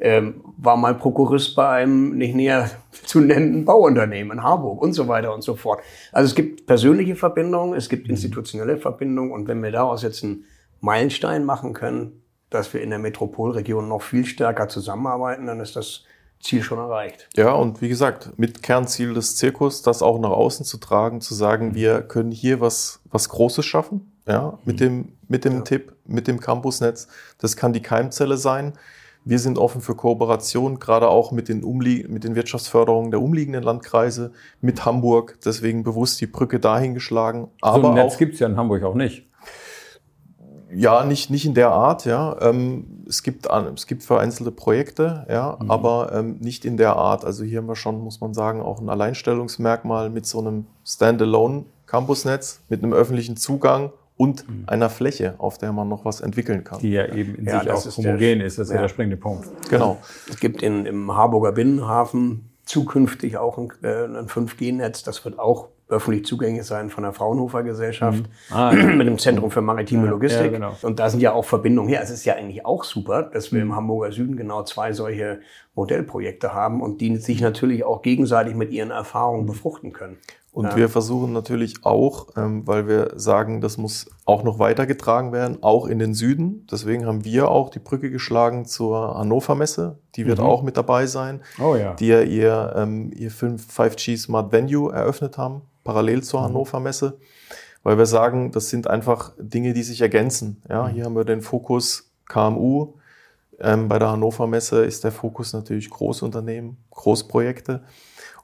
ähm, 0.00 0.42
war 0.58 0.76
mal 0.76 0.94
Prokurist 0.94 1.54
bei 1.56 1.68
einem 1.68 2.16
nicht 2.16 2.34
näher 2.34 2.70
zu 3.04 3.20
nennenden 3.20 3.64
Bauunternehmen 3.64 4.38
in 4.38 4.42
Harburg 4.42 4.82
und 4.82 4.92
so 4.92 5.08
weiter 5.08 5.34
und 5.34 5.42
so 5.42 5.56
fort. 5.56 5.80
Also 6.12 6.28
es 6.28 6.34
gibt 6.34 6.66
persönliche 6.66 7.16
Verbindungen, 7.16 7.74
es 7.74 7.88
gibt 7.88 8.06
mhm. 8.06 8.10
institutionelle 8.10 8.76
Verbindungen 8.78 9.32
und 9.32 9.48
wenn 9.48 9.62
wir 9.62 9.70
daraus 9.70 10.02
jetzt 10.02 10.22
einen 10.24 10.44
Meilenstein 10.80 11.44
machen 11.44 11.72
können, 11.72 12.22
dass 12.50 12.72
wir 12.72 12.82
in 12.82 12.90
der 12.90 12.98
Metropolregion 12.98 13.88
noch 13.88 14.02
viel 14.02 14.24
stärker 14.24 14.68
zusammenarbeiten, 14.68 15.46
dann 15.46 15.60
ist 15.60 15.76
das 15.76 16.04
Ziel 16.40 16.62
schon 16.62 16.78
erreicht. 16.78 17.28
Ja, 17.34 17.52
und 17.52 17.80
wie 17.80 17.88
gesagt, 17.88 18.38
mit 18.38 18.62
Kernziel 18.62 19.14
des 19.14 19.36
Zirkus, 19.36 19.82
das 19.82 20.02
auch 20.02 20.18
nach 20.18 20.30
außen 20.30 20.64
zu 20.64 20.78
tragen, 20.78 21.20
zu 21.20 21.34
sagen, 21.34 21.74
wir 21.74 22.02
können 22.02 22.30
hier 22.30 22.60
was, 22.60 23.00
was 23.10 23.28
Großes 23.28 23.64
schaffen, 23.64 24.12
ja, 24.28 24.58
mit 24.64 24.80
dem, 24.80 25.12
mit 25.28 25.44
dem 25.44 25.54
ja. 25.54 25.60
Tipp, 25.62 25.94
mit 26.04 26.28
dem 26.28 26.40
Campusnetz. 26.40 27.08
Das 27.38 27.56
kann 27.56 27.72
die 27.72 27.82
Keimzelle 27.82 28.36
sein. 28.36 28.74
Wir 29.24 29.40
sind 29.40 29.58
offen 29.58 29.80
für 29.80 29.96
Kooperation, 29.96 30.78
gerade 30.78 31.08
auch 31.08 31.32
mit 31.32 31.48
den, 31.48 31.64
Umlie 31.64 32.06
mit 32.06 32.22
den 32.22 32.36
Wirtschaftsförderungen 32.36 33.10
der 33.10 33.20
umliegenden 33.20 33.64
Landkreise, 33.64 34.32
mit 34.60 34.84
Hamburg. 34.84 35.38
Deswegen 35.44 35.82
bewusst 35.82 36.20
die 36.20 36.28
Brücke 36.28 36.60
dahin 36.60 36.94
geschlagen. 36.94 37.48
Aber 37.60 37.82
so 37.82 37.88
ein 37.88 37.94
Netz 37.94 38.18
gibt 38.18 38.34
es 38.34 38.40
ja 38.40 38.46
in 38.46 38.56
Hamburg 38.56 38.84
auch 38.84 38.94
nicht. 38.94 39.25
Ja, 40.72 41.04
nicht, 41.04 41.30
nicht 41.30 41.46
in 41.46 41.54
der 41.54 41.70
Art, 41.70 42.04
ja. 42.06 42.36
Ähm, 42.40 43.04
es, 43.08 43.22
gibt, 43.22 43.46
es 43.46 43.86
gibt 43.86 44.02
vereinzelte 44.02 44.50
Projekte, 44.50 45.24
ja, 45.28 45.56
mhm. 45.60 45.70
aber 45.70 46.12
ähm, 46.12 46.38
nicht 46.40 46.64
in 46.64 46.76
der 46.76 46.96
Art. 46.96 47.24
Also 47.24 47.44
hier 47.44 47.58
haben 47.58 47.68
wir 47.68 47.76
schon, 47.76 48.00
muss 48.00 48.20
man 48.20 48.34
sagen, 48.34 48.60
auch 48.60 48.80
ein 48.80 48.88
Alleinstellungsmerkmal 48.88 50.10
mit 50.10 50.26
so 50.26 50.40
einem 50.40 50.66
Standalone 50.84 51.66
Campusnetz, 51.86 52.60
mit 52.68 52.82
einem 52.82 52.92
öffentlichen 52.92 53.36
Zugang 53.36 53.92
und 54.16 54.48
mhm. 54.48 54.64
einer 54.66 54.90
Fläche, 54.90 55.34
auf 55.38 55.58
der 55.58 55.72
man 55.72 55.88
noch 55.88 56.04
was 56.04 56.20
entwickeln 56.20 56.64
kann. 56.64 56.80
Die 56.80 56.90
ja 56.90 57.06
eben 57.12 57.36
in 57.36 57.46
ja, 57.46 57.60
sich 57.60 57.70
auch 57.70 57.96
homogen 57.96 58.40
ist, 58.40 58.58
das 58.58 58.68
ist 58.68 58.74
ja. 58.74 58.82
der 58.82 58.88
springende 58.88 59.16
Punkt. 59.16 59.48
Genau. 59.70 59.98
Es 60.28 60.40
gibt 60.40 60.62
in, 60.62 60.86
im 60.86 61.14
Harburger 61.14 61.52
Binnenhafen 61.52 62.50
zukünftig 62.64 63.36
auch 63.36 63.58
ein, 63.58 63.70
äh, 63.82 64.04
ein 64.04 64.26
5G-Netz, 64.26 65.04
das 65.04 65.24
wird 65.24 65.38
auch 65.38 65.68
öffentlich 65.88 66.24
zugänglich 66.24 66.64
sein 66.64 66.90
von 66.90 67.04
der 67.04 67.12
Fraunhofer 67.12 67.62
Gesellschaft 67.62 68.24
mhm. 68.24 68.54
ah, 68.56 68.74
ja. 68.74 68.84
mit 68.96 69.06
dem 69.06 69.18
Zentrum 69.18 69.50
für 69.50 69.60
maritime 69.60 70.04
ja, 70.04 70.10
Logistik. 70.10 70.46
Ja, 70.46 70.52
genau. 70.52 70.76
Und 70.82 70.98
da 70.98 71.08
sind 71.08 71.20
ja 71.20 71.32
auch 71.32 71.44
Verbindungen 71.44 71.88
her. 71.88 72.00
Es 72.02 72.10
ist 72.10 72.24
ja 72.24 72.34
eigentlich 72.34 72.66
auch 72.66 72.84
super, 72.84 73.22
dass 73.22 73.52
wir 73.52 73.64
mhm. 73.64 73.70
im 73.70 73.76
Hamburger 73.76 74.12
Süden 74.12 74.36
genau 74.36 74.64
zwei 74.64 74.92
solche 74.92 75.40
Modellprojekte 75.74 76.52
haben 76.52 76.80
und 76.80 77.00
die 77.00 77.16
sich 77.18 77.40
natürlich 77.40 77.84
auch 77.84 78.02
gegenseitig 78.02 78.54
mit 78.54 78.72
ihren 78.72 78.90
Erfahrungen 78.90 79.42
mhm. 79.42 79.46
befruchten 79.46 79.92
können. 79.92 80.18
Und 80.56 80.64
ja. 80.64 80.76
wir 80.76 80.88
versuchen 80.88 81.34
natürlich 81.34 81.84
auch, 81.84 82.28
ähm, 82.34 82.66
weil 82.66 82.88
wir 82.88 83.10
sagen, 83.16 83.60
das 83.60 83.76
muss 83.76 84.06
auch 84.24 84.42
noch 84.42 84.58
weitergetragen 84.58 85.30
werden, 85.30 85.58
auch 85.62 85.86
in 85.86 85.98
den 85.98 86.14
Süden. 86.14 86.66
Deswegen 86.70 87.04
haben 87.04 87.26
wir 87.26 87.50
auch 87.50 87.68
die 87.68 87.78
Brücke 87.78 88.10
geschlagen 88.10 88.64
zur 88.64 89.18
Hannover 89.18 89.54
Messe. 89.54 89.98
Die 90.14 90.24
wird 90.24 90.38
mhm. 90.38 90.46
auch 90.46 90.62
mit 90.62 90.78
dabei 90.78 91.04
sein. 91.04 91.42
Oh 91.62 91.76
ja. 91.76 91.92
Die 91.92 92.06
ja 92.06 92.22
ihr, 92.22 92.72
ähm, 92.74 93.10
ihr 93.14 93.30
5G 93.30 94.16
Smart 94.16 94.50
Venue 94.50 94.90
eröffnet 94.90 95.36
haben, 95.36 95.60
parallel 95.86 96.22
zur 96.22 96.40
mhm. 96.40 96.44
Hannover 96.44 96.80
Messe. 96.80 97.18
Weil 97.82 97.98
wir 97.98 98.06
sagen, 98.06 98.50
das 98.50 98.68
sind 98.68 98.88
einfach 98.88 99.32
Dinge, 99.38 99.72
die 99.72 99.84
sich 99.84 100.00
ergänzen. 100.00 100.60
Ja, 100.68 100.84
mhm. 100.84 100.88
hier 100.88 101.04
haben 101.04 101.16
wir 101.16 101.24
den 101.24 101.40
Fokus 101.40 102.10
KMU. 102.28 102.94
Ähm, 103.60 103.88
bei 103.88 103.98
der 103.98 104.10
Hannover 104.10 104.46
Messe 104.46 104.84
ist 104.84 105.04
der 105.04 105.12
Fokus 105.12 105.52
natürlich 105.52 105.88
Großunternehmen, 105.88 106.76
Großprojekte. 106.90 107.84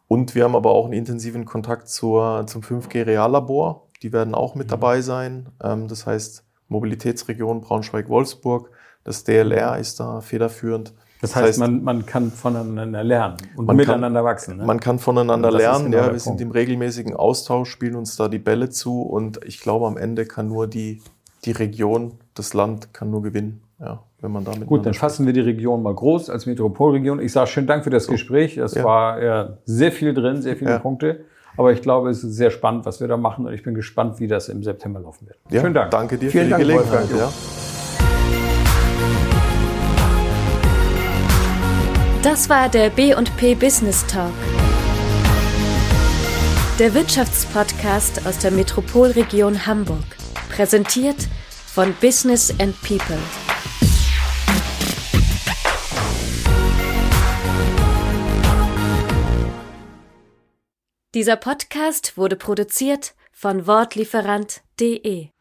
Und 0.08 0.34
wir 0.34 0.44
haben 0.44 0.56
aber 0.56 0.70
auch 0.70 0.84
einen 0.84 0.94
intensiven 0.94 1.44
Kontakt 1.44 1.88
zur, 1.88 2.44
zum 2.46 2.62
5G-Reallabor. 2.62 3.88
Die 4.02 4.12
werden 4.12 4.34
auch 4.34 4.54
mit 4.54 4.68
mhm. 4.68 4.70
dabei 4.70 5.00
sein. 5.00 5.48
Ähm, 5.62 5.88
das 5.88 6.06
heißt, 6.06 6.44
Mobilitätsregion 6.68 7.60
Braunschweig-Wolfsburg. 7.60 8.70
Das 9.04 9.24
DLR 9.24 9.78
ist 9.78 10.00
da 10.00 10.20
federführend. 10.20 10.94
Das 11.22 11.36
heißt, 11.36 11.42
das 11.42 11.48
heißt 11.50 11.58
man, 11.60 11.84
man 11.84 12.04
kann 12.04 12.32
voneinander 12.32 13.04
lernen 13.04 13.36
und 13.54 13.72
miteinander 13.74 14.20
kann, 14.20 14.24
wachsen. 14.24 14.56
Ne? 14.56 14.64
Man 14.64 14.80
kann 14.80 14.98
voneinander 14.98 15.52
lernen, 15.52 15.92
genau 15.92 15.98
ja. 15.98 16.02
Wir 16.02 16.08
Punkt. 16.10 16.22
sind 16.22 16.40
im 16.40 16.50
regelmäßigen 16.50 17.14
Austausch, 17.14 17.70
spielen 17.70 17.94
uns 17.94 18.16
da 18.16 18.28
die 18.28 18.40
Bälle 18.40 18.70
zu 18.70 19.02
und 19.02 19.38
ich 19.44 19.60
glaube, 19.60 19.86
am 19.86 19.96
Ende 19.96 20.26
kann 20.26 20.48
nur 20.48 20.66
die, 20.66 21.00
die 21.44 21.52
Region, 21.52 22.18
das 22.34 22.54
Land 22.54 22.92
kann 22.92 23.10
nur 23.10 23.22
gewinnen. 23.22 23.62
Ja, 23.78 24.02
wenn 24.20 24.32
man 24.32 24.44
damit 24.44 24.66
Gut, 24.66 24.84
dann 24.84 24.94
fassen 24.94 25.24
wir 25.26 25.32
die 25.32 25.40
Region 25.40 25.82
mal 25.82 25.94
groß 25.94 26.28
als 26.28 26.46
Metropolregion. 26.46 27.20
Ich 27.20 27.32
sage 27.32 27.48
schönen 27.48 27.66
Dank 27.68 27.84
für 27.84 27.90
das 27.90 28.04
so. 28.04 28.12
Gespräch. 28.12 28.56
Es 28.56 28.74
ja. 28.74 28.84
war 28.84 29.22
ja 29.22 29.58
sehr 29.64 29.92
viel 29.92 30.14
drin, 30.14 30.42
sehr 30.42 30.56
viele 30.56 30.72
ja. 30.72 30.78
Punkte. 30.78 31.24
Aber 31.56 31.72
ich 31.72 31.82
glaube, 31.82 32.10
es 32.10 32.24
ist 32.24 32.34
sehr 32.34 32.50
spannend, 32.50 32.86
was 32.86 33.00
wir 33.00 33.08
da 33.08 33.16
machen 33.16 33.46
und 33.46 33.52
ich 33.52 33.62
bin 33.62 33.74
gespannt, 33.74 34.18
wie 34.20 34.26
das 34.26 34.48
im 34.48 34.62
September 34.62 35.00
laufen 35.00 35.26
wird. 35.26 35.38
Ja, 35.50 35.60
Schönen 35.60 35.74
Dank. 35.74 35.90
Danke 35.90 36.18
dir 36.18 36.30
Vielen 36.30 36.48
für 36.50 36.62
die 36.62 36.74
Dank, 36.74 37.08
Gelegenheit. 37.08 37.81
Das 42.22 42.48
war 42.48 42.68
der 42.68 42.90
B&P 42.90 43.56
Business 43.56 44.06
Talk. 44.06 44.32
Der 46.78 46.94
Wirtschaftspodcast 46.94 48.24
aus 48.24 48.38
der 48.38 48.52
Metropolregion 48.52 49.66
Hamburg. 49.66 50.04
Präsentiert 50.48 51.16
von 51.66 51.92
Business 52.00 52.54
and 52.60 52.80
People. 52.82 53.18
Dieser 61.16 61.34
Podcast 61.34 62.16
wurde 62.16 62.36
produziert 62.36 63.16
von 63.32 63.66
Wortlieferant.de 63.66 65.31